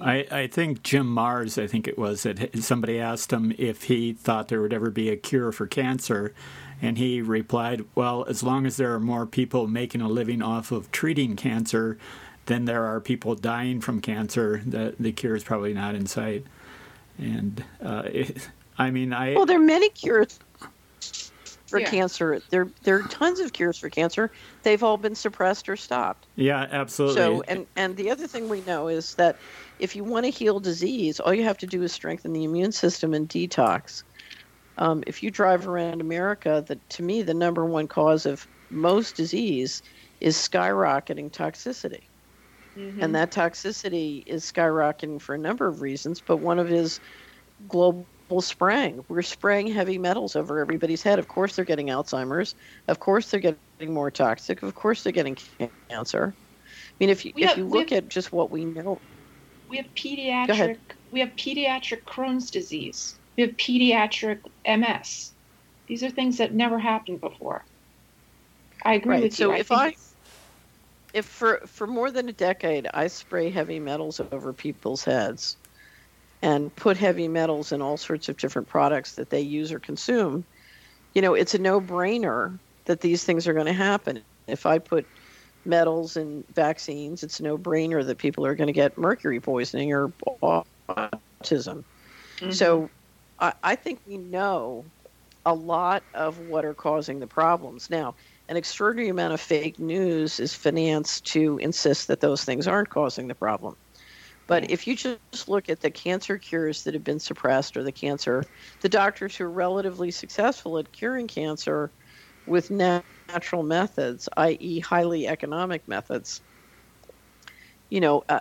[0.00, 4.12] I, I think Jim Marrs, I think it was, that somebody asked him if he
[4.12, 6.34] thought there would ever be a cure for cancer.
[6.80, 10.70] And he replied, Well, as long as there are more people making a living off
[10.70, 11.98] of treating cancer
[12.46, 16.46] than there are people dying from cancer, the, the cure is probably not in sight.
[17.18, 18.48] And uh, it,
[18.78, 19.34] I mean, I.
[19.34, 20.38] Well, there are many cures
[21.68, 21.90] for yeah.
[21.90, 22.40] cancer.
[22.50, 24.30] There there are tons of cures for cancer.
[24.62, 26.26] They've all been suppressed or stopped.
[26.36, 27.16] Yeah, absolutely.
[27.16, 29.36] So and and the other thing we know is that
[29.78, 32.72] if you want to heal disease, all you have to do is strengthen the immune
[32.72, 34.02] system and detox.
[34.78, 39.16] Um, if you drive around America, the, to me the number one cause of most
[39.16, 39.82] disease
[40.20, 42.02] is skyrocketing toxicity.
[42.78, 43.02] Mm-hmm.
[43.02, 47.00] And that toxicity is skyrocketing for a number of reasons, but one of it is
[47.68, 48.06] global
[48.38, 49.04] spraying.
[49.08, 51.18] We're spraying heavy metals over everybody's head.
[51.18, 52.54] Of course, they're getting Alzheimer's.
[52.86, 54.62] Of course, they're getting more toxic.
[54.62, 55.36] Of course, they're getting
[55.88, 56.34] cancer.
[56.36, 59.00] I mean, if you if you look have, at just what we know,
[59.68, 60.78] we have pediatric.
[61.10, 63.18] We have pediatric Crohn's disease.
[63.36, 65.32] We have pediatric MS.
[65.88, 67.64] These are things that never happened before.
[68.84, 69.22] I agree right.
[69.24, 69.56] with so you.
[69.56, 69.94] So if I,
[71.12, 75.56] if for for more than a decade I spray heavy metals over people's heads,
[76.42, 80.44] and put heavy metals in all sorts of different products that they use or consume,
[81.14, 84.22] you know, it's a no brainer that these things are going to happen.
[84.46, 85.06] If I put
[85.64, 89.92] metals in vaccines, it's a no brainer that people are going to get mercury poisoning
[89.92, 90.12] or
[90.88, 91.84] autism.
[92.38, 92.50] Mm-hmm.
[92.52, 92.88] So
[93.40, 94.84] I, I think we know
[95.44, 97.90] a lot of what are causing the problems.
[97.90, 98.14] Now,
[98.48, 103.28] an extraordinary amount of fake news is financed to insist that those things aren't causing
[103.28, 103.76] the problem
[104.48, 107.92] But if you just look at the cancer cures that have been suppressed or the
[107.92, 108.48] cancer,
[108.82, 111.92] the doctors who are relatively successful at curing cancer
[112.46, 116.42] with natural methods, i.e., highly economic methods,
[117.90, 118.40] you know, uh,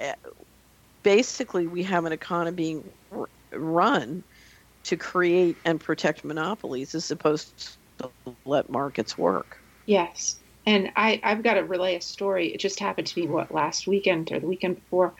[0.00, 0.12] uh
[1.02, 2.92] basically we have an economy being
[3.52, 4.24] run
[4.84, 8.10] to create and protect monopolies as opposed to
[8.44, 9.58] let markets work.
[9.86, 10.36] Yes.
[10.66, 12.52] And I, I've got to relay a story.
[12.52, 15.14] It just happened to be what last weekend or the weekend before.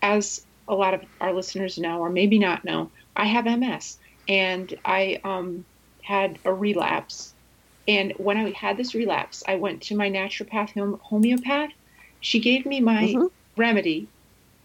[0.00, 3.98] As a lot of our listeners know, or maybe not know, I have MS,
[4.28, 5.64] and I um,
[6.02, 7.34] had a relapse.
[7.88, 11.70] And when I had this relapse, I went to my naturopath homeopath.
[12.20, 13.26] She gave me my mm-hmm.
[13.56, 14.08] remedy.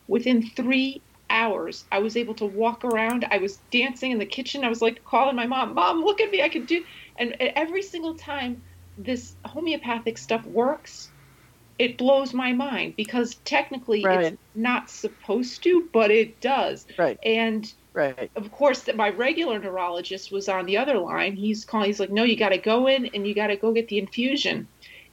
[0.08, 1.02] Within three
[1.34, 3.26] hours, I was able to walk around.
[3.30, 4.64] I was dancing in the kitchen.
[4.64, 6.42] I was like calling my mom, "Mom, look at me!
[6.42, 6.84] I can do."
[7.18, 8.62] And every single time
[8.98, 11.10] this homeopathic stuff works,
[11.80, 14.26] it blows my mind because technically right.
[14.26, 16.86] it's not supposed to, but it does.
[16.98, 17.18] Right.
[17.24, 18.30] And right.
[18.36, 21.36] of course, my regular neurologist was on the other line.
[21.36, 21.88] He's calling.
[21.88, 23.98] He's like, "No, you got to go in and you got to go get the
[23.98, 24.68] infusion."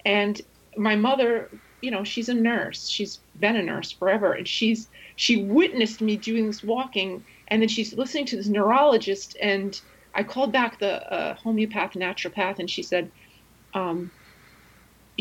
[0.05, 0.41] And
[0.77, 1.51] my mother,
[1.81, 2.89] you know, she's a nurse.
[2.89, 7.69] She's been a nurse forever, and she's she witnessed me doing this walking, and then
[7.69, 9.37] she's listening to this neurologist.
[9.41, 9.81] And
[10.15, 13.11] I called back the uh, homeopath naturopath, and she said
[13.75, 14.11] um,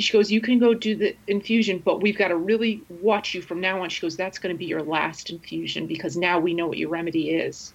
[0.01, 3.41] she goes, You can go do the infusion, but we've got to really watch you
[3.41, 3.89] from now on.
[3.89, 6.89] She goes, That's going to be your last infusion because now we know what your
[6.89, 7.73] remedy is.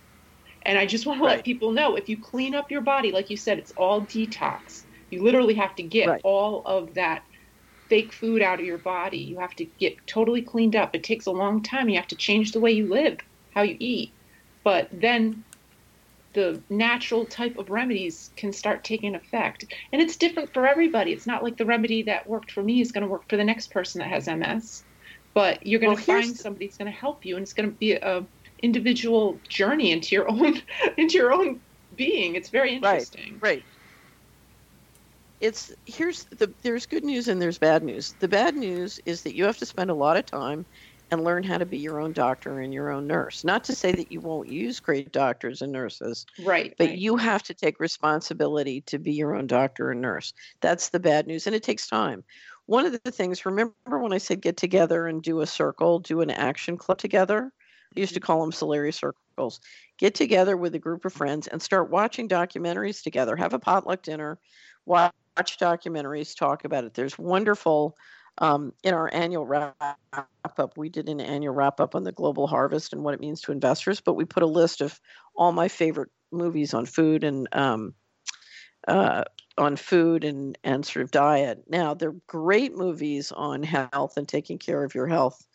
[0.62, 1.36] And I just want to right.
[1.36, 4.84] let people know if you clean up your body, like you said, it's all detox.
[5.10, 6.20] You literally have to get right.
[6.24, 7.22] all of that
[7.88, 9.18] fake food out of your body.
[9.18, 10.94] You have to get totally cleaned up.
[10.94, 11.88] It takes a long time.
[11.88, 13.18] You have to change the way you live,
[13.50, 14.14] how you eat.
[14.64, 15.44] But then
[16.34, 19.64] the natural type of remedies can start taking effect.
[19.92, 21.12] And it's different for everybody.
[21.12, 23.44] It's not like the remedy that worked for me is going to work for the
[23.44, 24.84] next person that has MS,
[25.34, 27.70] but you're going well, to find somebody who's going to help you, and it's going
[27.70, 28.26] to be a
[28.62, 30.60] individual journey into your own
[30.96, 31.60] into your own
[31.94, 32.34] being.
[32.34, 33.38] It's very interesting.
[33.40, 33.56] Right.
[33.56, 33.64] Right.
[35.44, 38.14] It's here's the there's good news and there's bad news.
[38.18, 40.64] The bad news is that you have to spend a lot of time
[41.10, 43.44] and learn how to be your own doctor and your own nurse.
[43.44, 46.74] Not to say that you won't use great doctors and nurses, right?
[46.78, 46.98] But right.
[46.98, 50.32] you have to take responsibility to be your own doctor and nurse.
[50.62, 52.24] That's the bad news, and it takes time.
[52.64, 56.22] One of the things, remember when I said get together and do a circle, do
[56.22, 57.52] an action club together?
[57.94, 58.26] I used to mm-hmm.
[58.26, 59.60] call them Solari circles.
[59.98, 63.36] Get together with a group of friends and start watching documentaries together.
[63.36, 64.38] Have a potluck dinner,
[64.86, 66.94] watch documentaries, talk about it.
[66.94, 67.96] There's wonderful
[68.38, 69.76] um, in our annual wrap
[70.58, 73.40] up, we did an annual wrap up on the global harvest and what it means
[73.42, 74.98] to investors, but we put a list of
[75.36, 77.94] all my favorite movies on food and um,
[78.88, 79.22] uh,
[79.56, 81.62] on food and, and sort of diet.
[81.68, 85.46] Now, they're great movies on health and taking care of your health.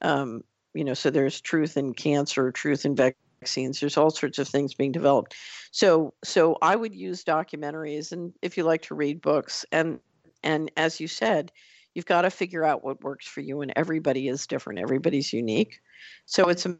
[0.00, 2.94] Um, you know, so there's truth in cancer, truth in
[3.40, 3.80] vaccines.
[3.80, 5.34] There's all sorts of things being developed.
[5.70, 10.00] So, so I would use documentaries, and if you like to read books, and
[10.42, 11.52] and as you said,
[11.94, 14.78] you've got to figure out what works for you and everybody is different.
[14.78, 15.80] Everybody's unique.
[16.24, 16.78] So it's a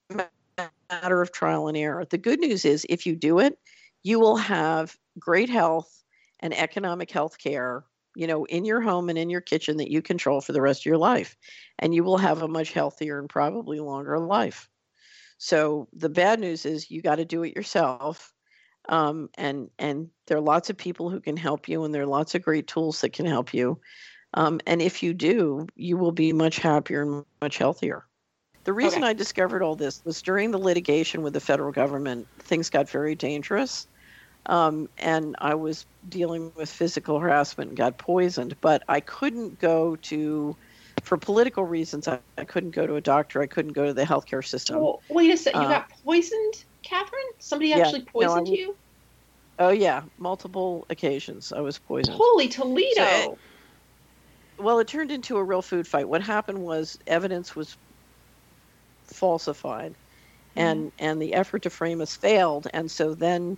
[0.90, 2.06] matter of trial and error.
[2.06, 3.58] The good news is if you do it
[4.02, 6.04] you will have great health
[6.40, 7.84] and economic health care
[8.16, 10.82] you know in your home and in your kitchen that you control for the rest
[10.82, 11.36] of your life.
[11.78, 14.68] And you will have a much healthier and probably longer life
[15.42, 18.32] so the bad news is you got to do it yourself
[18.88, 22.06] um, and and there are lots of people who can help you and there are
[22.06, 23.80] lots of great tools that can help you
[24.34, 28.04] um, and if you do, you will be much happier and much healthier.
[28.64, 29.10] The reason okay.
[29.10, 33.14] I discovered all this was during the litigation with the federal government, things got very
[33.14, 33.86] dangerous.
[34.46, 39.96] Um, and I was dealing with physical harassment and got poisoned, but I couldn't go
[39.96, 40.56] to,
[41.02, 43.42] for political reasons, I, I couldn't go to a doctor.
[43.42, 44.82] I couldn't go to the healthcare system.
[45.08, 45.62] Wait a second.
[45.62, 47.22] You uh, got poisoned, Catherine?
[47.38, 48.76] Somebody actually yeah, poisoned no, you?
[49.58, 50.02] Oh, yeah.
[50.18, 52.16] Multiple occasions I was poisoned.
[52.16, 53.04] Holy Toledo.
[53.04, 53.38] So,
[54.58, 56.08] well, it turned into a real food fight.
[56.08, 57.76] What happened was evidence was
[59.04, 59.94] falsified,
[60.54, 60.92] and mm.
[60.98, 62.68] and the effort to frame us failed.
[62.72, 63.56] And so then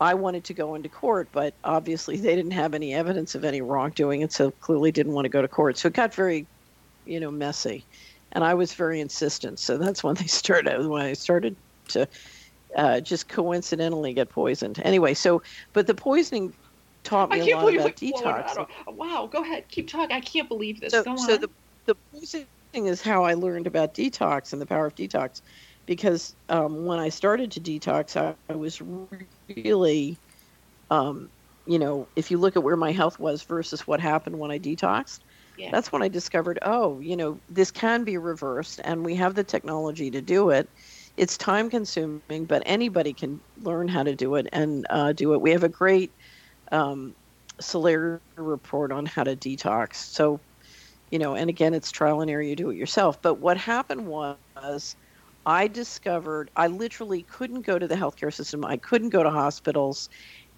[0.00, 3.60] I wanted to go into court, but obviously they didn't have any evidence of any
[3.60, 5.76] wrongdoing, and so clearly didn't want to go to court.
[5.76, 6.46] So it got very,
[7.08, 7.84] you know, messy,
[8.32, 9.58] and I was very insistent.
[9.58, 10.86] So that's when they started.
[10.86, 11.56] When I started
[11.88, 12.08] to
[12.76, 14.80] uh, just coincidentally get poisoned.
[14.84, 15.42] Anyway, so
[15.72, 16.52] but the poisoning
[17.04, 18.66] taught me a lot about detox.
[18.86, 20.14] Wow, go ahead, keep talking.
[20.14, 20.92] I can't believe this.
[20.92, 21.50] So, go so the
[21.86, 25.40] the poisoning is how I learned about detox and the power of detox,
[25.86, 28.82] because um, when I started to detox, I, I was
[29.48, 30.18] really,
[30.90, 31.30] um,
[31.66, 34.58] you know, if you look at where my health was versus what happened when I
[34.58, 35.20] detoxed,
[35.58, 35.72] Yeah.
[35.72, 39.44] That's when I discovered, oh, you know, this can be reversed and we have the
[39.44, 40.68] technology to do it.
[41.16, 45.42] It's time consuming, but anybody can learn how to do it and uh, do it.
[45.42, 46.12] We have a great
[46.72, 47.14] um,
[48.36, 49.96] report on how to detox.
[49.96, 50.42] So,
[51.10, 52.42] you know, and again, it's trial and error.
[52.42, 53.22] You do it yourself.
[53.22, 54.96] But what happened was,
[55.46, 58.64] I discovered I literally couldn't go to the healthcare system.
[58.64, 60.08] I couldn't go to hospitals,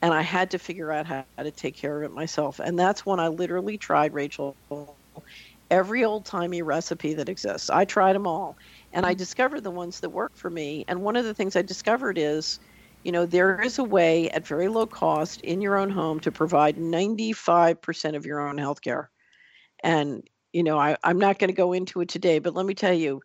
[0.02, 2.58] and I had to figure out how, to take care of it myself.
[2.60, 4.56] And that's when I literally tried Rachel
[5.70, 7.70] every old timey recipe that exists.
[7.70, 8.56] I tried them all,
[8.92, 10.84] and I discovered the ones that work for me.
[10.88, 12.58] And one of the things I discovered is
[13.02, 16.32] you know, there is a way at very low cost in your own home to
[16.32, 19.10] provide 95% of your own health care.
[19.82, 20.22] And,
[20.52, 22.92] you know, I, I'm not going to go into it today, but let me tell
[22.92, 23.22] you,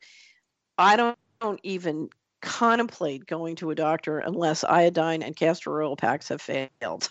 [0.77, 2.09] I don't, don't even
[2.45, 7.09] contemplate going to a doctor unless iodine and castor oil packs have failed.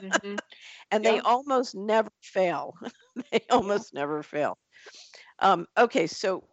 [0.00, 0.36] hmm
[0.90, 2.74] and they almost never fail.
[3.32, 4.58] they almost never fail.
[5.40, 6.44] Um, okay, so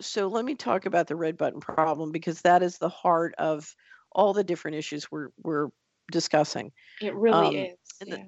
[0.00, 3.74] so let me talk about the red button problem because that is the heart of
[4.12, 5.68] all the different issues we're we're
[6.12, 6.72] discussing.
[7.00, 7.78] It really Um, is.
[8.04, 8.24] yeah.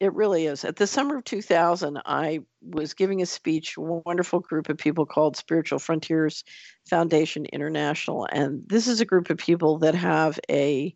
[0.00, 0.64] It really is.
[0.64, 5.06] At the summer of 2000, I was giving a speech, a wonderful group of people
[5.06, 6.44] called Spiritual Frontiers
[6.88, 8.28] Foundation International.
[8.30, 10.94] And this is a group of people that have a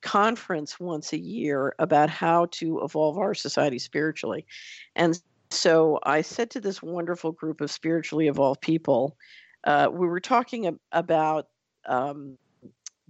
[0.00, 4.46] conference once a year about how to evolve our society spiritually.
[4.94, 9.16] And so I said to this wonderful group of spiritually evolved people,
[9.64, 11.46] uh, we were talking ab- about
[11.86, 12.38] um,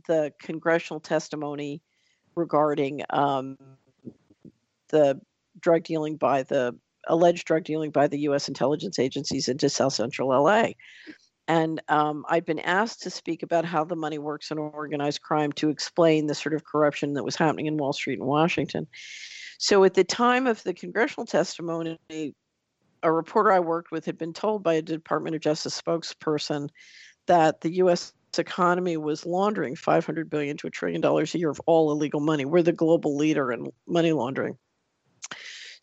[0.07, 1.83] the congressional testimony
[2.37, 3.59] regarding um,
[4.95, 5.21] the
[5.61, 6.77] drug dealing by the
[7.09, 8.49] alleged drug dealing by the U.S.
[8.49, 10.69] intelligence agencies into South Central LA.
[11.47, 15.53] And um, I'd been asked to speak about how the money works in organized crime
[15.53, 18.87] to explain the sort of corruption that was happening in Wall Street and Washington.
[19.59, 21.99] So at the time of the congressional testimony,
[23.03, 26.71] a reporter I worked with had been told by a Department of Justice spokesperson
[27.27, 28.15] that the U.S.
[28.39, 32.47] economy was laundering 500 billion to a trillion dollars a year of all illegal money.
[32.47, 34.57] We're the global leader in money laundering.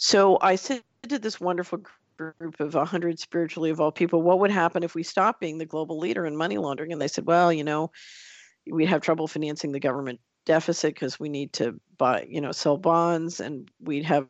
[0.03, 1.83] So I said to this wonderful
[2.17, 5.99] group of 100 spiritually evolved people, what would happen if we stopped being the global
[5.99, 6.91] leader in money laundering?
[6.91, 7.91] And they said, well, you know,
[8.65, 12.77] we'd have trouble financing the government deficit because we need to buy, you know, sell
[12.77, 14.27] bonds, and we'd have,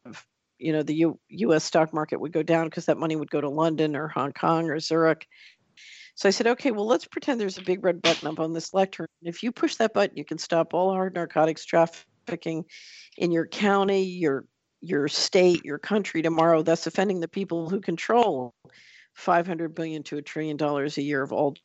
[0.60, 1.64] you know, the U- U.S.
[1.64, 4.70] stock market would go down because that money would go to London or Hong Kong
[4.70, 5.26] or Zurich.
[6.16, 8.74] So I said, okay, well, let's pretend there's a big red button up on this
[8.74, 9.08] lectern.
[9.22, 12.66] If you push that button, you can stop all hard narcotics trafficking
[13.18, 14.44] in your county, your
[14.82, 18.54] your state, your country tomorrow, thus offending the people who control
[19.14, 21.56] 500 billion to a trillion dollars a year of all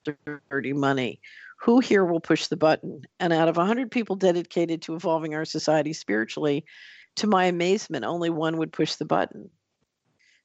[0.50, 1.20] dirty money.
[1.60, 3.02] Who here will push the button?
[3.18, 6.64] And out of 100 people dedicated to evolving our society spiritually,
[7.16, 9.48] to my amazement, only one would push the button.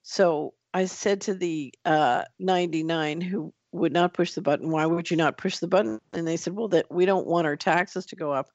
[0.03, 5.11] So I said to the uh, 99 who would not push the button, why would
[5.11, 5.99] you not push the button?
[6.13, 8.49] And they said, well, that we don't want our taxes to go up.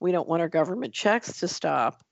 [0.00, 2.02] We don't want our government checks to stop.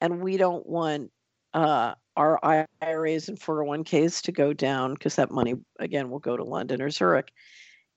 [0.00, 1.10] And we don't want
[1.52, 2.38] uh, our
[2.82, 6.90] IRAs and 401ks to go down because that money, again, will go to London or
[6.90, 7.30] Zurich.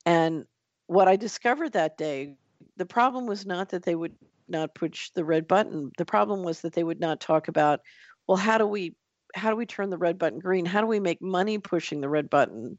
[0.06, 0.46] And
[0.88, 2.36] what I discovered that day,
[2.78, 4.16] the problem was not that they would
[4.48, 5.92] not push the red button.
[5.98, 7.82] The problem was that they would not talk about,
[8.28, 8.96] well, how do we
[9.36, 10.66] how do we turn the red button green?
[10.66, 12.78] How do we make money pushing the red button?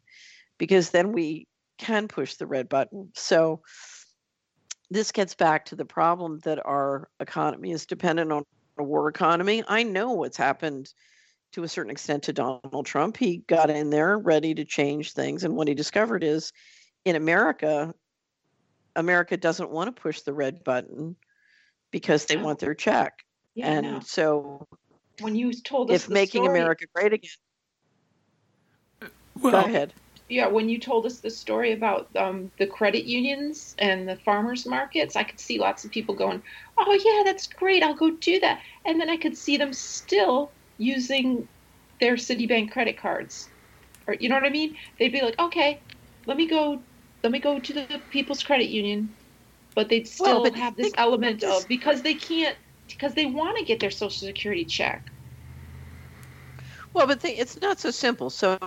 [0.57, 1.49] Because then we
[1.79, 3.11] can push the red button.
[3.15, 3.63] So
[4.89, 8.45] this gets back to the problem that our economy is dependent on
[8.83, 9.63] war economy.
[9.67, 10.93] I know what's happened
[11.53, 13.17] to a certain extent to Donald Trump.
[13.17, 15.45] He got in there ready to change things.
[15.45, 16.53] And what he discovered is
[17.05, 17.95] in America,
[18.97, 21.17] America doesn't want to push the red button
[21.93, 23.25] because they want their check.
[23.55, 24.01] Yeah, and no.
[24.01, 24.67] so
[25.21, 27.31] when you told us if the making story, America great again,
[29.41, 29.93] Well, go ahead.
[30.29, 34.67] Yeah, when you told us the story about um, the credit unions and the farmers
[34.67, 36.43] markets, I could see lots of people going,
[36.79, 37.83] "Oh yeah, that's great.
[37.83, 41.47] I'll go do that." And then I could see them still using
[42.01, 43.51] their Citibank credit cards,
[44.07, 44.77] or you know what I mean?
[44.99, 45.83] They'd be like, "Okay,
[46.27, 46.83] let me go,
[47.23, 49.11] let me go to the People's Credit Union,"
[49.75, 52.57] but they'd still but have this element of because they can't
[52.89, 55.05] because they want to get their Social Security check.
[56.95, 58.31] Well, but the, it's not so simple.
[58.31, 58.59] So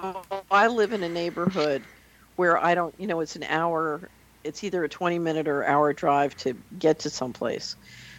[0.52, 1.88] I live in a neighborhood
[2.36, 4.12] where I don't, you know, it's an hour,
[4.44, 7.76] it's either a 20 minute or hour drive to get to someplace.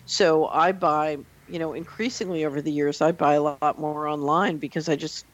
[0.07, 4.59] So I buy, you know, increasingly over the years, I buy a lot more online
[4.59, 5.27] because I just,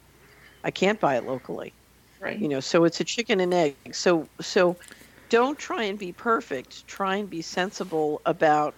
[0.65, 1.75] I can't buy it locally.
[2.21, 2.39] Right.
[2.39, 4.79] you know so it's a chicken and egg so so
[5.29, 8.75] don't try and be perfect try and be sensible about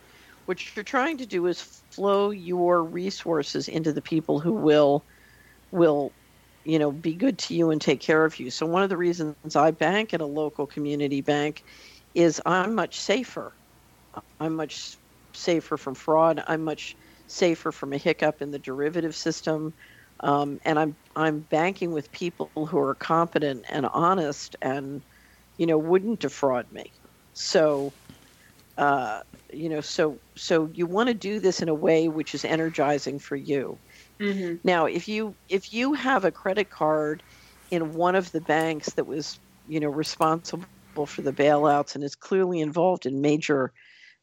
[0.46, 5.04] what you're trying to do is flow your resources into the people who will
[5.70, 6.14] will
[6.64, 8.50] you know, be good to you and take care of you.
[8.50, 11.62] So one of the reasons I bank at a local community bank
[12.12, 13.54] is I'm much safer.
[14.40, 14.98] I'm much
[15.34, 16.42] safer from fraud.
[16.46, 16.96] I'm much
[17.26, 19.74] safer from a hiccup in the derivative system.
[20.20, 25.02] Um, and I'm I'm banking with people who are competent and honest and
[25.58, 26.92] you know wouldn't defraud me.
[27.34, 27.96] So
[28.78, 29.20] uh,
[29.52, 33.18] you know so so you want to do this in a way which is energizing
[33.18, 33.80] for you.
[34.20, 34.56] Mm-hmm.
[34.64, 37.22] Now, if you if you have a credit card
[37.70, 39.38] in one of the banks that was
[39.68, 40.66] you know responsible
[41.04, 43.72] for the bailouts and is clearly involved in major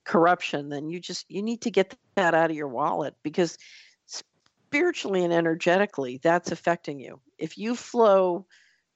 [0.03, 3.57] corruption, then you just you need to get that out of your wallet because
[4.05, 7.19] spiritually and energetically that's affecting you.
[7.37, 8.47] If you flow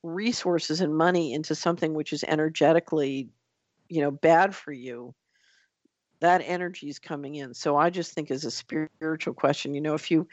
[0.01, 3.29] resources and money into something which is energetically,
[3.87, 5.13] you know, bad for you,
[6.19, 7.53] that energy is coming in.
[7.53, 10.27] So I just think as a spiritual question, you know, if you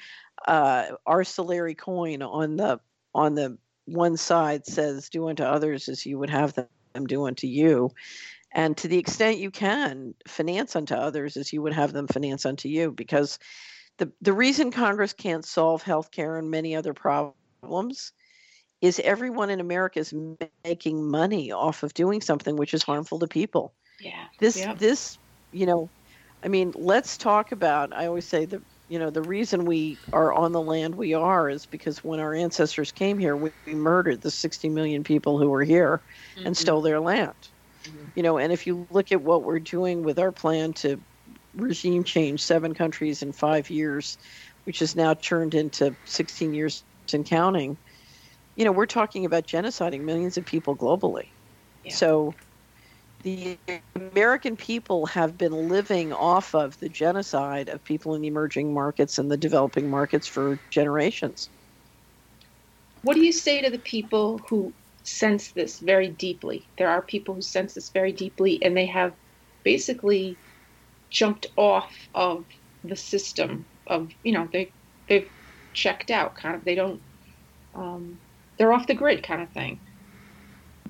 [0.47, 2.81] uh our Solari coin on the
[3.15, 3.57] on the
[3.87, 7.91] one side says do unto others as you would have them do unto you
[8.53, 12.47] and to the extent you can finance unto others as you would have them finance
[12.47, 13.39] unto you because
[13.99, 18.13] the, the reason congress can't solve health care and many other problems
[18.81, 20.15] is everyone in america is
[20.65, 24.79] making money off of doing something which is harmful to people yeah this yep.
[24.79, 25.19] this
[25.55, 25.89] you know
[26.43, 30.33] i mean let's talk about i always say the you know the reason we are
[30.33, 34.21] on the land we are is because when our ancestors came here we, we murdered
[34.21, 36.03] the 60 million people who were here
[36.37, 36.47] mm-hmm.
[36.47, 37.35] and stole their land
[37.85, 38.05] Mm-hmm.
[38.15, 41.01] You know, and if you look at what we're doing with our plan to
[41.55, 44.19] regime change seven countries in five years,
[44.65, 46.83] which has now turned into 16 years
[47.13, 47.77] and counting,
[48.57, 51.27] you know, we're talking about genociding millions of people globally.
[51.85, 51.93] Yeah.
[51.93, 52.35] So
[53.25, 53.59] the
[53.97, 59.19] American people have been living off of the genocide of people in the emerging markets
[59.19, 61.49] and the developing markets for generations.
[63.03, 64.73] What do you say to the people who
[65.05, 66.67] sense this very deeply.
[66.79, 69.13] There are people who sense this very deeply, and they have
[69.63, 70.39] basically
[71.11, 72.47] jumped off of
[72.83, 74.73] the system of you know they
[75.09, 75.29] they've
[75.73, 77.01] checked out kind of they don't
[77.75, 78.19] um,
[78.59, 79.81] they're off the grid kind of thing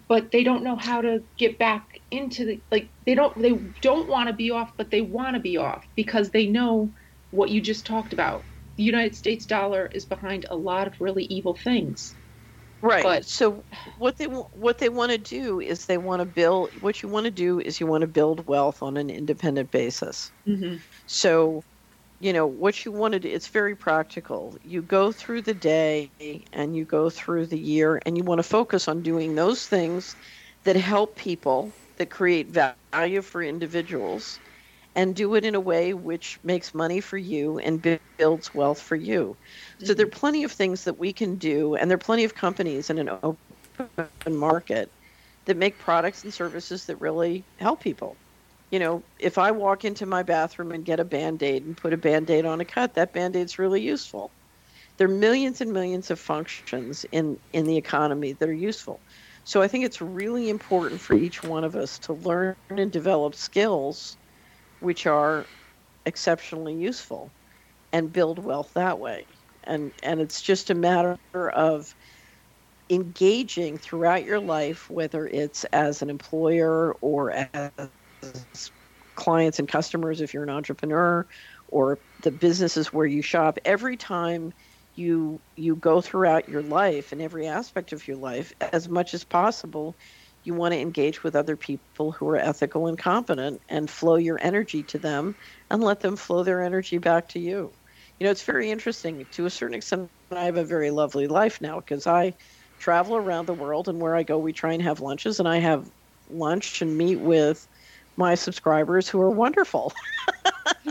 [0.09, 4.09] but they don't know how to get back into the like they don't they don't
[4.09, 6.93] want to be off but they want to be off because they know
[7.31, 8.47] what you just talked about
[8.77, 12.17] the united states dollar is behind a lot of really evil things
[12.85, 13.03] Right.
[13.03, 13.65] But, so
[13.97, 16.69] what they what they want to do is they want to build.
[16.81, 20.31] What you want to do is you want to build wealth on an independent basis.
[20.47, 20.77] Mm-hmm.
[21.07, 21.65] So,
[22.21, 23.29] you know what you want to do.
[23.29, 24.57] It's very practical.
[24.65, 26.11] You go through the day
[26.53, 30.17] and you go through the year, and you want to focus on doing those things
[30.65, 34.39] that help people, that create value for individuals,
[34.95, 38.97] and do it in a way which makes money for you and builds wealth for
[38.97, 39.37] you.
[39.77, 39.87] Mm-hmm.
[39.87, 40.19] So there are mm-hmm.
[40.19, 43.11] plenty of things that we can do, and there are plenty of companies in an
[43.23, 44.91] open market
[45.47, 48.17] that make products and services that really help people.
[48.75, 51.93] You know, if I walk into my bathroom and get a band aid and put
[51.93, 54.33] a band aid on a cut, that band aid's really useful.
[54.97, 58.99] There are millions and millions of functions in, in the economy that are useful.
[59.45, 63.37] So I think it's really important for each one of us to learn and develop
[63.37, 64.17] skills
[64.81, 65.47] which are
[66.05, 67.31] exceptionally useful
[67.93, 69.25] and build wealth that way.
[69.63, 71.95] And and it's just a matter of
[72.91, 77.71] engaging throughout your life, whether it's as an employer or as
[79.15, 81.27] clients and customers if you're an entrepreneur
[81.69, 84.53] or the businesses where you shop every time
[84.95, 89.25] you you go throughout your life and every aspect of your life as much as
[89.25, 89.97] possible
[90.43, 94.39] you want to engage with other people who are ethical and competent and flow your
[94.43, 95.35] energy to them
[95.71, 97.75] and let them flow their energy back to you.
[98.19, 99.27] You know, it's very interesting.
[99.33, 102.35] To a certain extent, I have a very lovely life now because I
[102.79, 105.59] travel around the world and where I go, we try and have lunches, and I
[105.59, 105.89] have
[106.29, 107.67] lunch and meet with
[108.17, 109.93] my subscribers who are wonderful.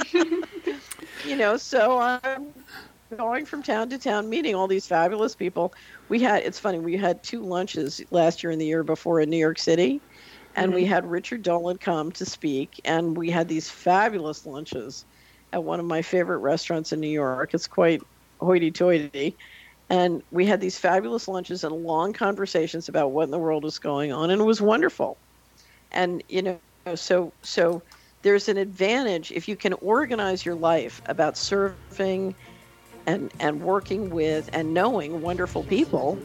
[0.14, 2.54] you know, so I'm
[3.18, 5.74] going from town to town, meeting all these fabulous people.
[6.10, 6.80] We had it's funny.
[6.80, 10.02] We had two lunches last year and the year before in New York City,
[10.56, 10.76] and mm-hmm.
[10.76, 15.06] we had Richard Dolan come to speak, and we had these fabulous lunches
[15.52, 17.54] at one of my favorite restaurants in New York.
[17.54, 18.02] It's quite
[18.42, 19.36] hoity-toity.
[19.90, 23.78] And we had these fabulous lunches and long conversations about what in the world is
[23.78, 25.18] going on, and it was wonderful.
[25.92, 26.60] And you know,
[26.96, 27.82] so so
[28.22, 32.36] there's an advantage if you can organize your life about serving
[33.06, 36.18] and and working with and knowing wonderful people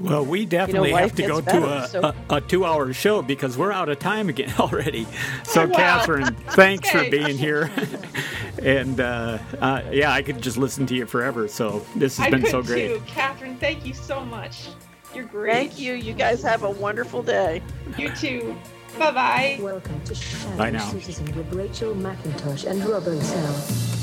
[0.00, 2.92] Well, we definitely life have to go gets to a, so- a, a two hour
[2.92, 5.06] show because we're out of time again already.
[5.44, 5.76] So, wow.
[5.76, 7.70] Catherine, thanks for being here.
[8.62, 11.46] and uh, uh, yeah, I could just listen to you forever.
[11.46, 12.88] So, this has I been could so great.
[12.88, 13.02] too.
[13.06, 14.68] Catherine, thank you so much.
[15.14, 15.52] You're great.
[15.52, 15.92] Thank you.
[15.94, 17.62] You guys have a wonderful day.
[17.96, 18.56] You too.
[18.98, 19.58] Bye bye.
[19.60, 20.88] Welcome to Shadow Bye now.
[20.90, 24.01] Citizen with Rachel McIntosh and Rob O'Sell.